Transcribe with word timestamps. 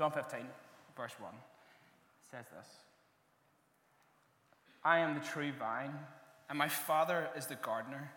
John 0.00 0.12
15, 0.12 0.40
verse 0.96 1.12
1 1.20 1.30
says 2.30 2.46
this 2.56 2.68
I 4.82 5.00
am 5.00 5.12
the 5.12 5.20
true 5.20 5.52
vine, 5.52 5.92
and 6.48 6.58
my 6.58 6.68
Father 6.68 7.28
is 7.36 7.44
the 7.44 7.56
gardener. 7.56 8.10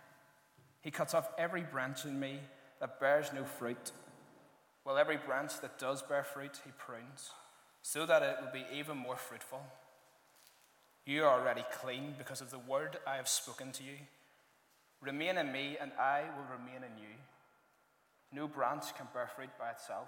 He 0.80 0.92
cuts 0.92 1.14
off 1.14 1.28
every 1.38 1.64
branch 1.64 2.06
in 2.06 2.18
me 2.18 2.40
that 2.80 3.02
bears 3.02 3.32
no 3.36 3.44
fruit, 3.44 3.92
while 4.86 4.98
every 4.98 5.18
branch 5.18 5.60
that 5.60 5.78
does 5.78 6.02
bear 6.02 6.24
fruit, 6.24 6.62
he 6.64 6.72
prunes, 6.78 7.32
so 7.82 8.06
that 8.06 8.24
it 8.24 8.38
will 8.40 8.54
be 8.54 8.66
even 8.74 8.96
more 8.96 9.18
fruitful. 9.18 9.60
You 11.06 11.26
are 11.26 11.38
already 11.38 11.66
clean 11.82 12.16
because 12.18 12.40
of 12.40 12.50
the 12.50 12.60
word 12.60 12.96
I 13.06 13.18
have 13.18 13.28
spoken 13.28 13.74
to 13.74 13.84
you. 13.84 13.98
Remain 15.02 15.38
in 15.38 15.52
me, 15.52 15.76
and 15.82 15.92
I 16.00 16.22
will 16.38 16.58
remain 16.58 16.78
in 16.78 16.98
you. 16.98 17.16
No 18.32 18.48
branch 18.48 18.96
can 18.96 19.08
bear 19.14 19.30
fruit 19.36 19.50
by 19.60 19.72
itself, 19.72 20.08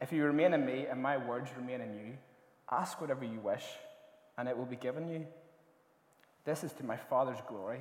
If 0.00 0.12
you 0.12 0.24
remain 0.24 0.52
in 0.54 0.66
me 0.66 0.86
and 0.90 1.02
my 1.02 1.16
words 1.16 1.50
remain 1.56 1.80
in 1.80 1.94
you, 1.94 2.18
ask 2.70 3.00
whatever 3.00 3.24
you 3.24 3.40
wish, 3.40 3.64
and 4.36 4.48
it 4.48 4.56
will 4.56 4.66
be 4.66 4.76
given 4.76 5.08
you. 5.08 5.26
This 6.44 6.64
is 6.64 6.72
to 6.74 6.84
my 6.84 6.96
Father's 6.96 7.38
glory, 7.48 7.80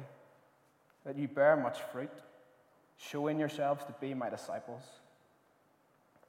that 1.06 1.18
you 1.18 1.28
bear 1.28 1.58
much 1.58 1.80
fruit, 1.92 2.12
showing 2.98 3.40
yourselves 3.40 3.84
to 3.86 3.96
be 4.00 4.14
my 4.14 4.30
disciples. 4.30 4.84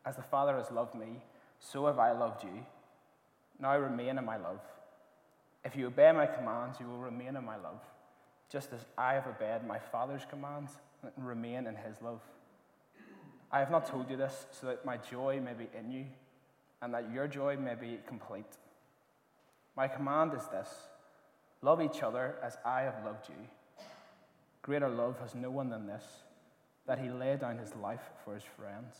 As 0.04 0.16
the 0.16 0.22
Father 0.22 0.56
has 0.56 0.70
loved 0.70 0.94
me, 0.94 1.22
so 1.60 1.86
have 1.86 1.98
I 1.98 2.12
loved 2.12 2.42
you. 2.42 2.66
Now 3.60 3.78
remain 3.78 4.18
in 4.18 4.24
my 4.24 4.36
love. 4.36 4.60
If 5.64 5.76
you 5.76 5.86
obey 5.86 6.12
my 6.12 6.26
commands, 6.26 6.78
you 6.80 6.86
will 6.86 6.98
remain 6.98 7.36
in 7.36 7.44
my 7.44 7.56
love, 7.56 7.80
just 8.50 8.72
as 8.72 8.84
I 8.98 9.14
have 9.14 9.26
obeyed 9.26 9.66
my 9.66 9.78
Father's 9.78 10.26
commands 10.28 10.72
and 11.02 11.26
remain 11.26 11.66
in 11.66 11.76
his 11.76 12.02
love. 12.02 12.20
I 13.54 13.60
have 13.60 13.70
not 13.70 13.86
told 13.86 14.10
you 14.10 14.16
this 14.16 14.46
so 14.50 14.66
that 14.66 14.84
my 14.84 14.96
joy 14.96 15.40
may 15.40 15.52
be 15.52 15.68
in 15.78 15.92
you 15.92 16.06
and 16.82 16.92
that 16.92 17.12
your 17.12 17.28
joy 17.28 17.56
may 17.56 17.76
be 17.76 18.00
complete. 18.04 18.58
My 19.76 19.86
command 19.86 20.32
is 20.34 20.44
this 20.48 20.68
love 21.62 21.80
each 21.80 22.02
other 22.02 22.34
as 22.42 22.58
I 22.64 22.80
have 22.80 22.96
loved 23.04 23.28
you. 23.28 23.36
Greater 24.62 24.88
love 24.88 25.20
has 25.20 25.36
no 25.36 25.52
one 25.52 25.70
than 25.70 25.86
this, 25.86 26.02
that 26.88 26.98
he 26.98 27.08
lay 27.08 27.36
down 27.36 27.58
his 27.58 27.76
life 27.76 28.02
for 28.24 28.34
his 28.34 28.42
friends. 28.42 28.96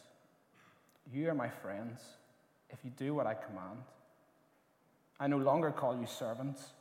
You 1.13 1.31
are 1.31 1.35
my 1.35 1.49
friends 1.49 2.01
if 2.71 2.79
you 2.85 2.93
do 2.97 3.13
what 3.13 3.27
I 3.27 3.35
command. 3.35 3.81
I 5.19 5.27
no 5.27 5.39
longer 5.39 5.73
call 5.73 5.99
you 5.99 6.07
servants, 6.07 6.75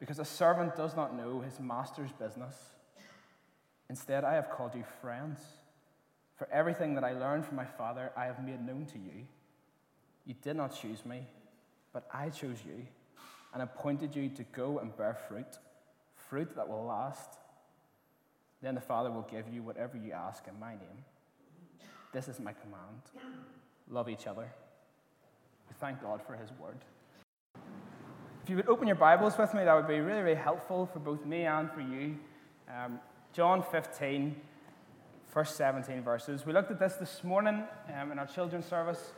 because 0.00 0.18
a 0.18 0.24
servant 0.24 0.74
does 0.74 0.96
not 0.96 1.16
know 1.16 1.40
his 1.40 1.60
master's 1.60 2.10
business. 2.10 2.56
Instead, 3.88 4.24
I 4.24 4.34
have 4.34 4.50
called 4.50 4.74
you 4.74 4.84
friends. 5.00 5.38
For 6.40 6.48
everything 6.50 6.94
that 6.94 7.04
I 7.04 7.12
learned 7.12 7.44
from 7.44 7.56
my 7.56 7.66
Father, 7.66 8.12
I 8.16 8.24
have 8.24 8.42
made 8.42 8.66
known 8.66 8.86
to 8.86 8.98
you. 8.98 9.26
You 10.24 10.34
did 10.40 10.56
not 10.56 10.74
choose 10.74 11.04
me, 11.04 11.26
but 11.92 12.08
I 12.14 12.30
chose 12.30 12.56
you 12.64 12.86
and 13.52 13.62
appointed 13.62 14.16
you 14.16 14.30
to 14.30 14.42
go 14.44 14.78
and 14.78 14.96
bear 14.96 15.18
fruit, 15.28 15.58
fruit 16.14 16.56
that 16.56 16.66
will 16.66 16.86
last. 16.86 17.36
Then 18.62 18.74
the 18.74 18.80
Father 18.80 19.10
will 19.10 19.28
give 19.30 19.52
you 19.52 19.62
whatever 19.62 19.98
you 19.98 20.12
ask 20.12 20.48
in 20.48 20.58
my 20.58 20.70
name. 20.70 21.04
This 22.14 22.26
is 22.26 22.40
my 22.40 22.54
command 22.54 23.34
love 23.90 24.08
each 24.08 24.26
other. 24.26 24.50
We 25.68 25.74
thank 25.78 26.00
God 26.00 26.22
for 26.26 26.36
his 26.36 26.48
word. 26.58 26.78
If 28.42 28.48
you 28.48 28.56
would 28.56 28.68
open 28.68 28.86
your 28.86 28.96
Bibles 28.96 29.36
with 29.36 29.52
me, 29.52 29.64
that 29.64 29.74
would 29.74 29.86
be 29.88 30.00
really, 30.00 30.22
really 30.22 30.36
helpful 30.36 30.88
for 30.90 31.00
both 31.00 31.26
me 31.26 31.44
and 31.44 31.70
for 31.70 31.82
you. 31.82 32.16
Um, 32.66 32.98
John 33.34 33.62
15, 33.62 34.34
first 35.30 35.56
17 35.56 36.02
verses. 36.02 36.44
We 36.44 36.52
looked 36.52 36.72
at 36.72 36.80
this 36.80 36.94
this 36.94 37.22
morning 37.22 37.62
um, 37.96 38.10
in 38.10 38.18
our 38.18 38.26
children's 38.26 38.66
service. 38.66 39.12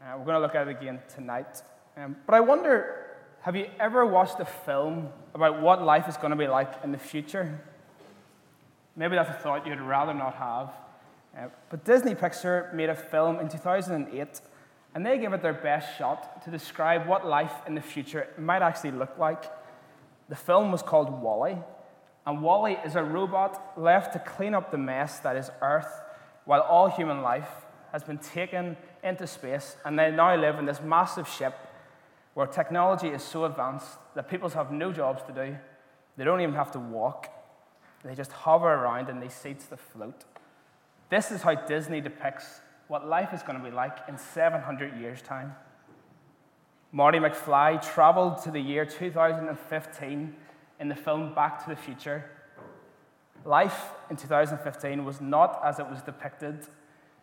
Uh, 0.00 0.16
we're 0.16 0.24
going 0.24 0.36
to 0.36 0.40
look 0.40 0.54
at 0.54 0.66
it 0.66 0.70
again 0.70 1.00
tonight. 1.14 1.62
Um, 1.98 2.16
but 2.26 2.34
I 2.34 2.40
wonder 2.40 3.06
have 3.42 3.56
you 3.56 3.68
ever 3.78 4.04
watched 4.04 4.40
a 4.40 4.44
film 4.44 5.08
about 5.34 5.60
what 5.60 5.82
life 5.82 6.08
is 6.08 6.16
going 6.16 6.30
to 6.30 6.36
be 6.36 6.46
like 6.46 6.72
in 6.82 6.92
the 6.92 6.98
future? 6.98 7.60
Maybe 8.96 9.16
that's 9.16 9.30
a 9.30 9.34
thought 9.34 9.66
you'd 9.66 9.80
rather 9.80 10.14
not 10.14 10.34
have. 10.34 10.72
Uh, 11.36 11.48
but 11.68 11.84
Disney 11.84 12.14
Pixar 12.14 12.72
made 12.74 12.88
a 12.88 12.94
film 12.94 13.38
in 13.38 13.48
2008 13.48 14.40
and 14.94 15.06
they 15.06 15.18
gave 15.18 15.32
it 15.32 15.42
their 15.42 15.54
best 15.54 15.96
shot 15.98 16.42
to 16.44 16.50
describe 16.50 17.06
what 17.06 17.26
life 17.26 17.52
in 17.66 17.74
the 17.74 17.80
future 17.82 18.28
might 18.38 18.62
actually 18.62 18.92
look 18.92 19.18
like. 19.18 19.44
The 20.28 20.36
film 20.36 20.72
was 20.72 20.82
called 20.82 21.22
WALL-E, 21.22 21.56
and 22.26 22.42
WALL-E 22.42 22.76
is 22.84 22.96
a 22.96 23.02
robot 23.02 23.72
left 23.76 24.12
to 24.12 24.18
clean 24.18 24.54
up 24.54 24.70
the 24.70 24.78
mess 24.78 25.18
that 25.20 25.36
is 25.36 25.50
Earth 25.62 26.02
while 26.44 26.60
all 26.60 26.88
human 26.88 27.22
life 27.22 27.48
has 27.92 28.04
been 28.04 28.18
taken 28.18 28.76
into 29.02 29.26
space, 29.26 29.76
and 29.84 29.98
they 29.98 30.10
now 30.10 30.36
live 30.36 30.58
in 30.58 30.66
this 30.66 30.80
massive 30.80 31.28
ship 31.28 31.54
where 32.34 32.46
technology 32.46 33.08
is 33.08 33.22
so 33.22 33.44
advanced 33.44 33.98
that 34.14 34.28
people 34.28 34.48
have 34.50 34.70
no 34.70 34.92
jobs 34.92 35.22
to 35.24 35.32
do. 35.32 35.56
They 36.16 36.24
don't 36.24 36.40
even 36.40 36.54
have 36.54 36.70
to 36.72 36.78
walk. 36.78 37.28
They 38.04 38.14
just 38.14 38.32
hover 38.32 38.72
around 38.72 39.08
in 39.08 39.20
these 39.20 39.34
seats 39.34 39.66
that 39.66 39.80
float. 39.80 40.24
This 41.08 41.32
is 41.32 41.42
how 41.42 41.54
Disney 41.54 42.00
depicts 42.00 42.60
what 42.88 43.06
life 43.06 43.32
is 43.32 43.42
going 43.42 43.58
to 43.58 43.64
be 43.64 43.70
like 43.70 43.98
in 44.08 44.16
700 44.16 45.00
years' 45.00 45.22
time. 45.22 45.54
Marty 46.92 47.18
McFly 47.18 47.80
traveled 47.94 48.42
to 48.42 48.50
the 48.50 48.60
year 48.60 48.84
2015 48.84 50.36
in 50.80 50.88
the 50.88 50.94
film 50.96 51.34
Back 51.34 51.62
to 51.62 51.70
the 51.70 51.76
Future. 51.76 52.24
Life 53.44 53.90
in 54.10 54.16
2015 54.16 55.04
was 55.04 55.20
not 55.20 55.60
as 55.64 55.78
it 55.78 55.88
was 55.88 56.02
depicted. 56.02 56.66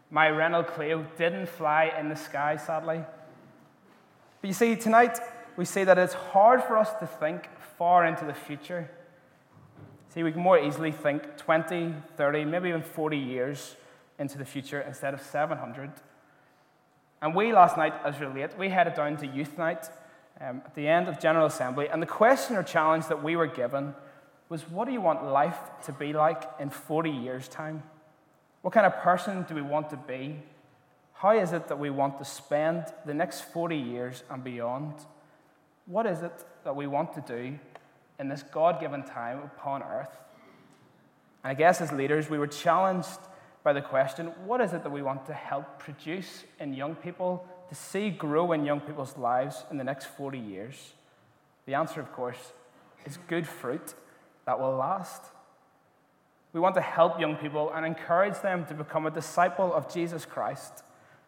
My 0.10 0.28
Renault 0.28 0.66
Clio 0.66 1.06
didn't 1.18 1.50
fly 1.50 1.92
in 2.00 2.08
the 2.08 2.16
sky, 2.16 2.56
sadly. 2.56 3.04
But 4.42 4.48
you 4.48 4.54
see, 4.54 4.76
tonight 4.76 5.18
we 5.58 5.66
see 5.66 5.84
that 5.84 5.98
it's 5.98 6.14
hard 6.14 6.64
for 6.64 6.78
us 6.78 6.94
to 7.00 7.08
think 7.08 7.50
far 7.78 8.06
into 8.06 8.26
the 8.26 8.34
future. 8.34 8.90
See, 10.10 10.24
we 10.24 10.32
can 10.32 10.42
more 10.42 10.58
easily 10.58 10.92
think 10.92 11.38
20, 11.38 11.94
30, 12.16 12.46
maybe 12.46 12.70
even 12.70 12.82
40 12.82 13.18
years 13.18 13.76
into 14.20 14.38
the 14.38 14.46
future 14.46 14.82
instead 14.82 15.14
of 15.14 15.22
700. 15.22 15.92
And 17.22 17.36
we 17.36 17.52
last 17.52 17.76
night, 17.78 17.94
as 18.06 18.20
Relate, 18.20 18.58
we 18.58 18.70
headed 18.70 18.94
down 18.94 19.18
to 19.18 19.28
youth 19.28 19.58
night 19.58 19.90
um, 20.42 20.62
at 20.66 20.76
the 20.76 20.88
end 20.88 21.08
of 21.08 21.20
General 21.20 21.46
Assembly. 21.46 21.88
And 21.90 22.02
the 22.02 22.08
question 22.08 22.56
or 22.56 22.64
challenge 22.64 23.08
that 23.08 23.24
we 23.24 23.36
were 23.36 23.48
given 23.48 23.96
was 24.50 24.70
what 24.70 24.86
do 24.86 24.94
you 24.94 25.02
want 25.02 25.26
life 25.26 25.58
to 25.86 25.92
be 25.92 26.14
like 26.14 26.44
in 26.60 26.70
40 26.70 27.10
years' 27.10 27.48
time? 27.48 27.84
What 28.62 28.74
kind 28.74 28.86
of 28.86 28.96
person 28.98 29.46
do 29.48 29.56
we 29.56 29.62
want 29.62 29.90
to 29.92 29.98
be? 29.98 30.42
How 31.14 31.32
is 31.38 31.52
it 31.52 31.68
that 31.68 31.80
we 31.80 31.90
want 31.90 32.20
to 32.20 32.26
spend 32.26 32.86
the 33.06 33.14
next 33.14 33.42
40 33.42 33.76
years 33.76 34.24
and 34.30 34.44
beyond? 34.44 34.94
What 35.86 36.06
is 36.06 36.22
it 36.22 36.34
that 36.64 36.76
we 36.76 36.86
want 36.86 37.14
to 37.14 37.22
do 37.22 37.58
in 38.20 38.30
this 38.30 38.44
God 38.44 38.80
given 38.80 39.04
time 39.04 39.40
upon 39.44 39.84
earth? 39.84 40.16
And 41.44 41.52
I 41.52 41.54
guess 41.54 41.82
as 41.82 41.92
leaders, 41.92 42.30
we 42.30 42.38
were 42.38 42.48
challenged 42.48 43.20
by 43.64 43.74
the 43.74 43.82
question 43.82 44.28
what 44.46 44.62
is 44.62 44.74
it 44.74 44.84
that 44.84 44.92
we 44.92 45.02
want 45.02 45.26
to 45.26 45.34
help 45.34 45.80
produce 45.80 46.44
in 46.60 46.74
young 46.74 46.96
people, 46.96 47.46
to 47.70 47.76
see 47.76 48.10
grow 48.10 48.52
in 48.52 48.66
young 48.66 48.80
people's 48.80 49.18
lives 49.18 49.66
in 49.72 49.78
the 49.78 49.84
next 49.84 50.06
40 50.06 50.40
years? 50.40 50.94
The 51.66 51.76
answer, 51.76 52.00
of 52.00 52.12
course, 52.14 52.54
is 53.06 53.18
good 53.28 53.48
fruit 53.48 53.94
that 54.46 54.60
will 54.60 54.76
last. 54.76 55.24
We 56.54 56.60
want 56.60 56.76
to 56.76 56.82
help 56.82 57.20
young 57.20 57.36
people 57.36 57.72
and 57.74 57.86
encourage 57.86 58.40
them 58.40 58.66
to 58.66 58.74
become 58.74 59.06
a 59.06 59.12
disciple 59.12 59.74
of 59.74 59.92
Jesus 59.94 60.26
Christ 60.26 60.84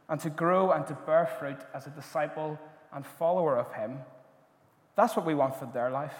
and 0.07 0.19
to 0.21 0.29
grow 0.29 0.71
and 0.71 0.87
to 0.87 0.93
bear 0.93 1.25
fruit 1.39 1.59
as 1.73 1.87
a 1.87 1.91
disciple 1.91 2.59
and 2.93 3.05
follower 3.05 3.57
of 3.57 3.73
Him. 3.73 3.99
That's 4.95 5.15
what 5.15 5.25
we 5.25 5.35
want 5.35 5.55
for 5.55 5.65
their 5.65 5.89
life. 5.91 6.15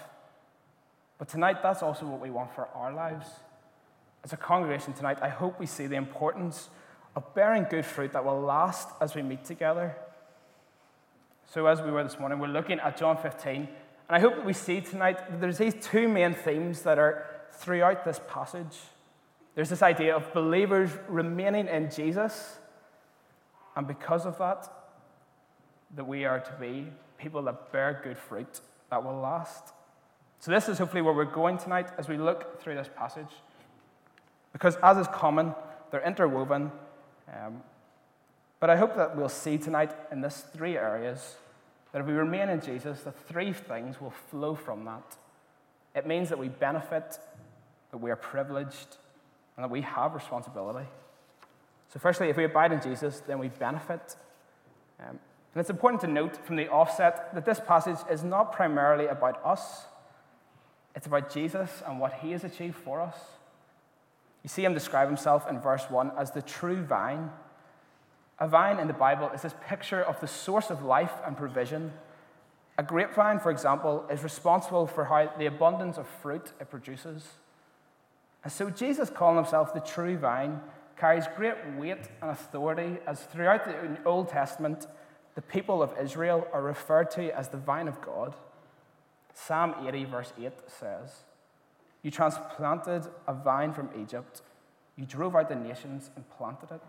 But 1.18 1.28
tonight, 1.28 1.62
that's 1.62 1.82
also 1.82 2.06
what 2.06 2.20
we 2.20 2.30
want 2.30 2.54
for 2.54 2.68
our 2.74 2.92
lives 2.92 3.26
as 4.24 4.32
a 4.32 4.36
congregation 4.36 4.92
tonight, 4.92 5.18
I 5.22 5.28
hope 5.28 5.58
we 5.58 5.66
see 5.66 5.86
the 5.86 5.96
importance 5.96 6.68
of 7.16 7.34
bearing 7.34 7.66
good 7.68 7.86
fruit 7.86 8.12
that 8.12 8.24
will 8.24 8.40
last 8.40 8.88
as 9.00 9.14
we 9.14 9.22
meet 9.22 9.44
together. 9.44 9.96
So, 11.52 11.66
as 11.66 11.82
we 11.82 11.90
were 11.90 12.04
this 12.04 12.16
morning, 12.16 12.38
we're 12.38 12.46
looking 12.46 12.78
at 12.78 12.96
John 12.96 13.16
15, 13.16 13.54
and 13.56 13.68
I 14.08 14.20
hope 14.20 14.36
that 14.36 14.44
we 14.44 14.52
see 14.52 14.80
tonight 14.80 15.18
that 15.18 15.40
there's 15.40 15.58
these 15.58 15.74
two 15.80 16.06
main 16.06 16.32
themes 16.32 16.82
that 16.82 16.96
are 16.96 17.26
throughout 17.54 18.04
this 18.04 18.20
passage. 18.28 18.78
There's 19.56 19.68
this 19.68 19.82
idea 19.82 20.14
of 20.14 20.32
believers 20.32 20.90
remaining 21.08 21.66
in 21.66 21.90
Jesus, 21.90 22.60
and 23.74 23.84
because 23.84 24.26
of 24.26 24.38
that, 24.38 24.72
that 25.96 26.04
we 26.04 26.24
are 26.24 26.38
to 26.38 26.52
be 26.60 26.86
people 27.18 27.42
that 27.42 27.72
bear 27.72 28.00
good 28.04 28.16
fruit 28.16 28.60
that 28.88 29.02
will 29.02 29.18
last. 29.18 29.74
So, 30.38 30.52
this 30.52 30.68
is 30.68 30.78
hopefully 30.78 31.02
where 31.02 31.14
we're 31.14 31.24
going 31.24 31.58
tonight 31.58 31.88
as 31.98 32.06
we 32.06 32.16
look 32.16 32.62
through 32.62 32.76
this 32.76 32.90
passage. 32.96 33.32
Because, 34.52 34.76
as 34.84 34.98
is 34.98 35.08
common, 35.08 35.56
they're 35.90 36.06
interwoven. 36.06 36.70
Um, 37.28 37.60
but 38.60 38.70
I 38.70 38.76
hope 38.76 38.94
that 38.96 39.16
we'll 39.16 39.28
see 39.28 39.58
tonight 39.58 39.92
in 40.12 40.20
these 40.20 40.44
three 40.52 40.76
areas 40.76 41.36
that 41.92 42.00
if 42.00 42.06
we 42.06 42.12
remain 42.12 42.48
in 42.48 42.60
Jesus, 42.60 43.00
the 43.00 43.10
three 43.10 43.52
things 43.52 44.00
will 44.00 44.12
flow 44.30 44.54
from 44.54 44.84
that. 44.84 45.16
It 45.94 46.06
means 46.06 46.28
that 46.28 46.38
we 46.38 46.48
benefit, 46.48 47.18
that 47.90 47.98
we 47.98 48.10
are 48.10 48.16
privileged, 48.16 48.96
and 49.56 49.64
that 49.64 49.70
we 49.70 49.80
have 49.80 50.14
responsibility. 50.14 50.86
So, 51.92 51.98
firstly, 51.98 52.28
if 52.28 52.36
we 52.36 52.44
abide 52.44 52.70
in 52.70 52.80
Jesus, 52.80 53.20
then 53.26 53.40
we 53.40 53.48
benefit. 53.48 54.14
Um, 55.00 55.18
and 55.54 55.60
it's 55.60 55.70
important 55.70 56.00
to 56.02 56.06
note 56.06 56.36
from 56.46 56.56
the 56.56 56.68
offset 56.68 57.34
that 57.34 57.44
this 57.44 57.58
passage 57.58 57.98
is 58.08 58.22
not 58.22 58.52
primarily 58.52 59.06
about 59.06 59.44
us, 59.44 59.86
it's 60.94 61.06
about 61.06 61.32
Jesus 61.32 61.82
and 61.86 61.98
what 61.98 62.14
he 62.14 62.32
has 62.32 62.44
achieved 62.44 62.76
for 62.76 63.00
us. 63.00 63.16
You 64.42 64.48
see 64.48 64.64
him 64.64 64.74
describe 64.74 65.08
himself 65.08 65.48
in 65.48 65.60
verse 65.60 65.84
1 65.90 66.12
as 66.16 66.30
the 66.30 66.42
true 66.42 66.82
vine. 66.82 67.30
A 68.40 68.48
vine 68.48 68.78
in 68.78 68.88
the 68.88 68.94
Bible 68.94 69.30
is 69.34 69.42
this 69.42 69.54
picture 69.68 70.02
of 70.02 70.18
the 70.20 70.26
source 70.26 70.70
of 70.70 70.82
life 70.82 71.12
and 71.26 71.36
provision. 71.36 71.92
A 72.78 72.82
grapevine, 72.82 73.38
for 73.38 73.50
example, 73.50 74.06
is 74.10 74.22
responsible 74.22 74.86
for 74.86 75.04
how 75.04 75.30
the 75.38 75.44
abundance 75.44 75.98
of 75.98 76.08
fruit 76.08 76.52
it 76.58 76.70
produces. 76.70 77.28
And 78.42 78.50
so 78.50 78.70
Jesus 78.70 79.10
calling 79.10 79.36
himself 79.36 79.74
the 79.74 79.80
true 79.80 80.16
vine 80.16 80.60
carries 80.96 81.26
great 81.36 81.56
weight 81.76 82.08
and 82.22 82.30
authority 82.30 82.98
as 83.06 83.20
throughout 83.24 83.66
the 83.66 84.02
Old 84.06 84.30
Testament, 84.30 84.86
the 85.34 85.42
people 85.42 85.82
of 85.82 85.94
Israel 86.00 86.48
are 86.52 86.62
referred 86.62 87.10
to 87.12 87.30
as 87.36 87.48
the 87.48 87.58
vine 87.58 87.88
of 87.88 88.00
God. 88.00 88.34
Psalm 89.34 89.74
80, 89.86 90.04
verse 90.06 90.32
8 90.40 90.52
says, 90.66 91.24
You 92.02 92.10
transplanted 92.10 93.06
a 93.26 93.34
vine 93.34 93.72
from 93.72 93.90
Egypt, 94.00 94.40
you 94.96 95.04
drove 95.04 95.36
out 95.36 95.50
the 95.50 95.54
nations 95.54 96.10
and 96.16 96.28
planted 96.30 96.70
it. 96.70 96.82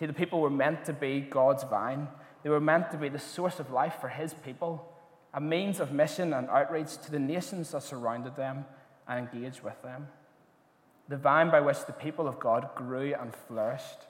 See, 0.00 0.06
the 0.06 0.12
people 0.12 0.40
were 0.40 0.50
meant 0.50 0.84
to 0.86 0.92
be 0.92 1.20
God's 1.20 1.62
vine, 1.62 2.08
they 2.42 2.50
were 2.50 2.58
meant 2.58 2.90
to 2.90 2.96
be 2.96 3.08
the 3.08 3.20
source 3.20 3.60
of 3.60 3.70
life 3.70 3.98
for 4.00 4.08
His 4.08 4.34
people, 4.34 4.92
a 5.32 5.40
means 5.40 5.78
of 5.78 5.92
mission 5.92 6.32
and 6.32 6.48
outreach 6.48 6.96
to 7.04 7.12
the 7.12 7.20
nations 7.20 7.70
that 7.70 7.84
surrounded 7.84 8.34
them 8.34 8.64
and 9.06 9.28
engaged 9.28 9.62
with 9.62 9.80
them 9.82 10.08
the 11.10 11.16
vine 11.16 11.50
by 11.50 11.60
which 11.60 11.84
the 11.86 11.92
people 11.92 12.28
of 12.28 12.38
God 12.38 12.70
grew 12.76 13.12
and 13.20 13.34
flourished. 13.34 14.06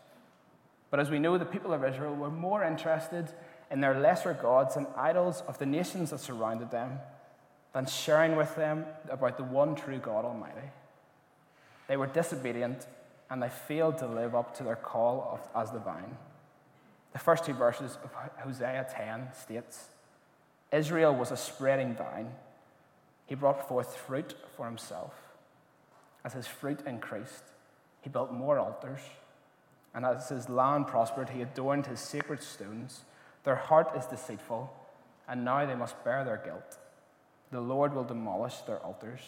But 0.90 1.00
as 1.00 1.08
we 1.08 1.19
know, 1.19 1.38
the 1.38 1.46
people 1.46 1.72
of 1.72 1.82
Israel 1.82 2.14
were 2.14 2.31
more 2.31 2.62
interested 2.62 3.32
in 3.70 3.81
their 3.81 3.98
lesser 3.98 4.34
gods 4.34 4.76
and 4.76 4.87
idols 4.96 5.42
of 5.48 5.58
the 5.58 5.64
nations 5.64 6.10
that 6.10 6.20
surrounded 6.20 6.70
them 6.70 6.98
than 7.72 7.87
sharing 7.87 8.37
with 8.37 8.54
them 8.54 8.84
about 9.08 9.38
the 9.38 9.44
one 9.44 9.75
true 9.75 9.98
God 9.98 10.26
Almighty. 10.26 10.69
They 11.88 11.96
were 11.96 12.06
disobedient 12.06 12.87
and 13.30 13.42
they 13.42 13.48
failed 13.48 13.98
to 13.98 14.06
live 14.06 14.34
up 14.34 14.56
to 14.56 14.64
their 14.64 14.76
call 14.76 15.30
of, 15.54 15.62
as 15.62 15.70
the 15.70 15.78
vine. 15.78 16.16
The 17.12 17.18
first 17.18 17.44
two 17.44 17.54
verses 17.54 17.96
of 18.02 18.10
Hosea 18.38 18.86
10 18.94 19.28
states 19.32 19.86
Israel 20.72 21.14
was 21.14 21.30
a 21.30 21.36
spreading 21.36 21.94
vine. 21.94 22.30
He 23.26 23.34
brought 23.34 23.68
forth 23.68 23.96
fruit 23.96 24.34
for 24.56 24.66
himself. 24.66 25.14
As 26.24 26.32
his 26.32 26.46
fruit 26.46 26.80
increased, 26.86 27.44
he 28.02 28.10
built 28.10 28.32
more 28.32 28.58
altars. 28.58 29.00
And 29.94 30.04
as 30.04 30.28
his 30.28 30.48
land 30.48 30.86
prospered, 30.86 31.30
he 31.30 31.42
adorned 31.42 31.86
his 31.86 32.00
sacred 32.00 32.42
stones. 32.42 33.00
Their 33.42 33.56
heart 33.56 33.92
is 33.96 34.06
deceitful, 34.06 34.72
and 35.28 35.44
now 35.44 35.66
they 35.66 35.74
must 35.74 36.02
bear 36.04 36.24
their 36.24 36.40
guilt. 36.44 36.78
The 37.50 37.60
Lord 37.60 37.94
will 37.94 38.04
demolish 38.04 38.58
their 38.58 38.78
altars 38.78 39.20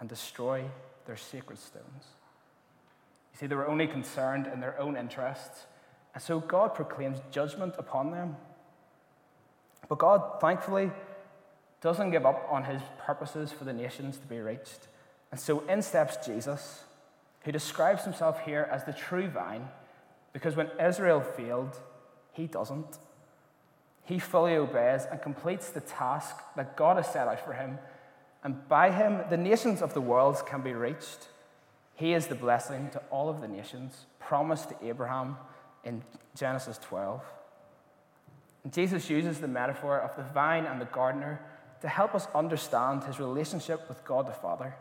and 0.00 0.08
destroy 0.08 0.64
their 1.06 1.16
sacred 1.16 1.58
stones. 1.58 2.04
You 3.34 3.40
see, 3.40 3.46
they 3.48 3.56
were 3.56 3.66
only 3.66 3.88
concerned 3.88 4.46
in 4.46 4.60
their 4.60 4.80
own 4.80 4.96
interests, 4.96 5.66
and 6.14 6.22
so 6.22 6.38
God 6.38 6.72
proclaims 6.74 7.18
judgment 7.32 7.74
upon 7.78 8.12
them. 8.12 8.36
But 9.88 9.98
God, 9.98 10.40
thankfully, 10.40 10.92
doesn't 11.80 12.12
give 12.12 12.24
up 12.24 12.46
on 12.48 12.64
his 12.64 12.80
purposes 13.04 13.50
for 13.50 13.64
the 13.64 13.72
nations 13.72 14.18
to 14.18 14.26
be 14.26 14.38
reached. 14.38 14.88
And 15.32 15.40
so 15.40 15.60
in 15.68 15.82
steps 15.82 16.24
Jesus, 16.24 16.84
who 17.40 17.50
describes 17.50 18.04
himself 18.04 18.40
here 18.40 18.68
as 18.70 18.84
the 18.84 18.92
true 18.92 19.28
vine, 19.28 19.68
because 20.32 20.54
when 20.54 20.70
Israel 20.80 21.20
failed, 21.20 21.76
he 22.32 22.46
doesn't. 22.46 22.98
He 24.04 24.20
fully 24.20 24.54
obeys 24.54 25.06
and 25.10 25.20
completes 25.20 25.70
the 25.70 25.80
task 25.80 26.36
that 26.56 26.76
God 26.76 26.98
has 26.98 27.08
set 27.08 27.26
out 27.26 27.44
for 27.44 27.52
him, 27.52 27.78
and 28.44 28.68
by 28.68 28.92
him, 28.92 29.22
the 29.28 29.36
nations 29.36 29.82
of 29.82 29.92
the 29.92 30.00
world 30.00 30.46
can 30.46 30.60
be 30.60 30.72
reached. 30.72 31.28
He 31.94 32.12
is 32.12 32.26
the 32.26 32.34
blessing 32.34 32.90
to 32.90 33.02
all 33.10 33.28
of 33.28 33.40
the 33.40 33.48
nations 33.48 34.06
promised 34.18 34.70
to 34.70 34.76
Abraham 34.84 35.36
in 35.84 36.02
Genesis 36.36 36.78
12. 36.78 37.22
And 38.64 38.72
Jesus 38.72 39.08
uses 39.10 39.40
the 39.40 39.48
metaphor 39.48 40.00
of 40.00 40.16
the 40.16 40.22
vine 40.22 40.64
and 40.64 40.80
the 40.80 40.86
gardener 40.86 41.40
to 41.82 41.88
help 41.88 42.14
us 42.14 42.26
understand 42.34 43.04
his 43.04 43.20
relationship 43.20 43.88
with 43.88 44.04
God 44.04 44.26
the 44.26 44.32
Father. 44.32 44.74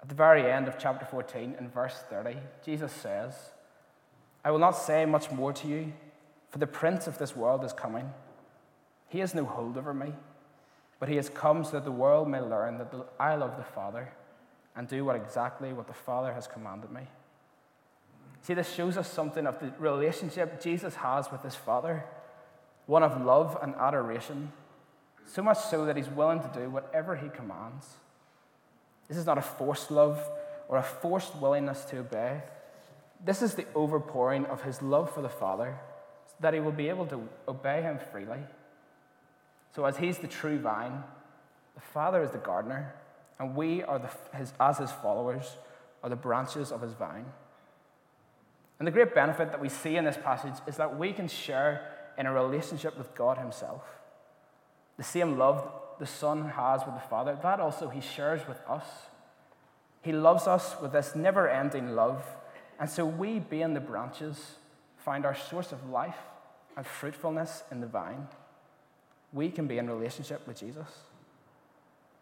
At 0.00 0.08
the 0.08 0.14
very 0.14 0.50
end 0.50 0.66
of 0.66 0.78
chapter 0.78 1.04
14, 1.04 1.56
in 1.58 1.68
verse 1.68 2.02
30, 2.08 2.36
Jesus 2.64 2.92
says, 2.92 3.34
I 4.44 4.50
will 4.50 4.58
not 4.58 4.72
say 4.72 5.04
much 5.04 5.30
more 5.30 5.52
to 5.52 5.68
you, 5.68 5.92
for 6.50 6.58
the 6.58 6.66
prince 6.66 7.06
of 7.06 7.18
this 7.18 7.36
world 7.36 7.64
is 7.64 7.72
coming. 7.72 8.10
He 9.08 9.18
has 9.18 9.34
no 9.34 9.44
hold 9.44 9.76
over 9.76 9.92
me, 9.92 10.12
but 10.98 11.08
he 11.08 11.16
has 11.16 11.28
come 11.28 11.64
so 11.64 11.72
that 11.72 11.84
the 11.84 11.92
world 11.92 12.28
may 12.28 12.40
learn 12.40 12.78
that 12.78 12.92
I 13.20 13.34
love 13.34 13.56
the 13.56 13.64
Father 13.64 14.12
and 14.76 14.88
do 14.88 15.04
what 15.04 15.16
exactly 15.16 15.72
what 15.72 15.86
the 15.86 15.92
Father 15.92 16.32
has 16.32 16.46
commanded 16.46 16.90
me. 16.90 17.02
See, 18.42 18.54
this 18.54 18.72
shows 18.72 18.96
us 18.96 19.10
something 19.10 19.46
of 19.46 19.60
the 19.60 19.72
relationship 19.78 20.60
Jesus 20.60 20.96
has 20.96 21.30
with 21.30 21.42
his 21.42 21.54
Father, 21.54 22.04
one 22.86 23.02
of 23.02 23.24
love 23.24 23.56
and 23.62 23.74
adoration, 23.76 24.52
so 25.26 25.42
much 25.42 25.58
so 25.58 25.84
that 25.86 25.96
he's 25.96 26.08
willing 26.08 26.40
to 26.40 26.50
do 26.52 26.68
whatever 26.68 27.14
he 27.14 27.28
commands. 27.28 27.86
This 29.08 29.16
is 29.16 29.26
not 29.26 29.38
a 29.38 29.42
forced 29.42 29.90
love 29.90 30.28
or 30.68 30.78
a 30.78 30.82
forced 30.82 31.36
willingness 31.36 31.84
to 31.86 31.98
obey. 31.98 32.42
This 33.24 33.42
is 33.42 33.54
the 33.54 33.64
overpouring 33.74 34.48
of 34.48 34.62
his 34.62 34.82
love 34.82 35.12
for 35.12 35.22
the 35.22 35.28
Father, 35.28 35.78
so 36.26 36.34
that 36.40 36.54
he 36.54 36.60
will 36.60 36.72
be 36.72 36.88
able 36.88 37.06
to 37.06 37.28
obey 37.46 37.82
him 37.82 37.98
freely. 38.10 38.40
So, 39.74 39.84
as 39.84 39.96
he's 39.96 40.18
the 40.18 40.26
true 40.26 40.58
vine, 40.58 41.04
the 41.74 41.80
Father 41.80 42.22
is 42.22 42.30
the 42.30 42.38
gardener, 42.38 42.94
and 43.42 43.56
we 43.56 43.82
are 43.82 43.98
the, 43.98 44.38
his, 44.38 44.52
as 44.60 44.78
his 44.78 44.92
followers 44.92 45.56
are 46.04 46.08
the 46.08 46.14
branches 46.14 46.70
of 46.70 46.80
his 46.80 46.92
vine. 46.92 47.26
And 48.78 48.86
the 48.86 48.92
great 48.92 49.16
benefit 49.16 49.50
that 49.50 49.60
we 49.60 49.68
see 49.68 49.96
in 49.96 50.04
this 50.04 50.16
passage 50.16 50.54
is 50.68 50.76
that 50.76 50.96
we 50.96 51.12
can 51.12 51.26
share 51.26 51.88
in 52.16 52.26
a 52.26 52.32
relationship 52.32 52.96
with 52.96 53.12
God 53.16 53.38
himself. 53.38 53.82
The 54.96 55.02
same 55.02 55.38
love 55.38 55.68
the 55.98 56.06
Son 56.06 56.50
has 56.50 56.86
with 56.86 56.94
the 56.94 57.08
Father, 57.08 57.36
that 57.42 57.58
also 57.58 57.88
He 57.88 58.00
shares 58.00 58.46
with 58.46 58.60
us. 58.68 58.86
He 60.02 60.12
loves 60.12 60.46
us 60.46 60.76
with 60.80 60.92
this 60.92 61.16
never 61.16 61.48
ending 61.48 61.96
love. 61.96 62.24
And 62.78 62.88
so 62.88 63.04
we, 63.04 63.40
being 63.40 63.74
the 63.74 63.80
branches, 63.80 64.54
find 64.98 65.26
our 65.26 65.34
source 65.34 65.72
of 65.72 65.90
life 65.90 66.18
and 66.76 66.86
fruitfulness 66.86 67.64
in 67.72 67.80
the 67.80 67.88
vine. 67.88 68.28
We 69.32 69.50
can 69.50 69.66
be 69.66 69.78
in 69.78 69.90
relationship 69.90 70.46
with 70.46 70.60
Jesus. 70.60 70.86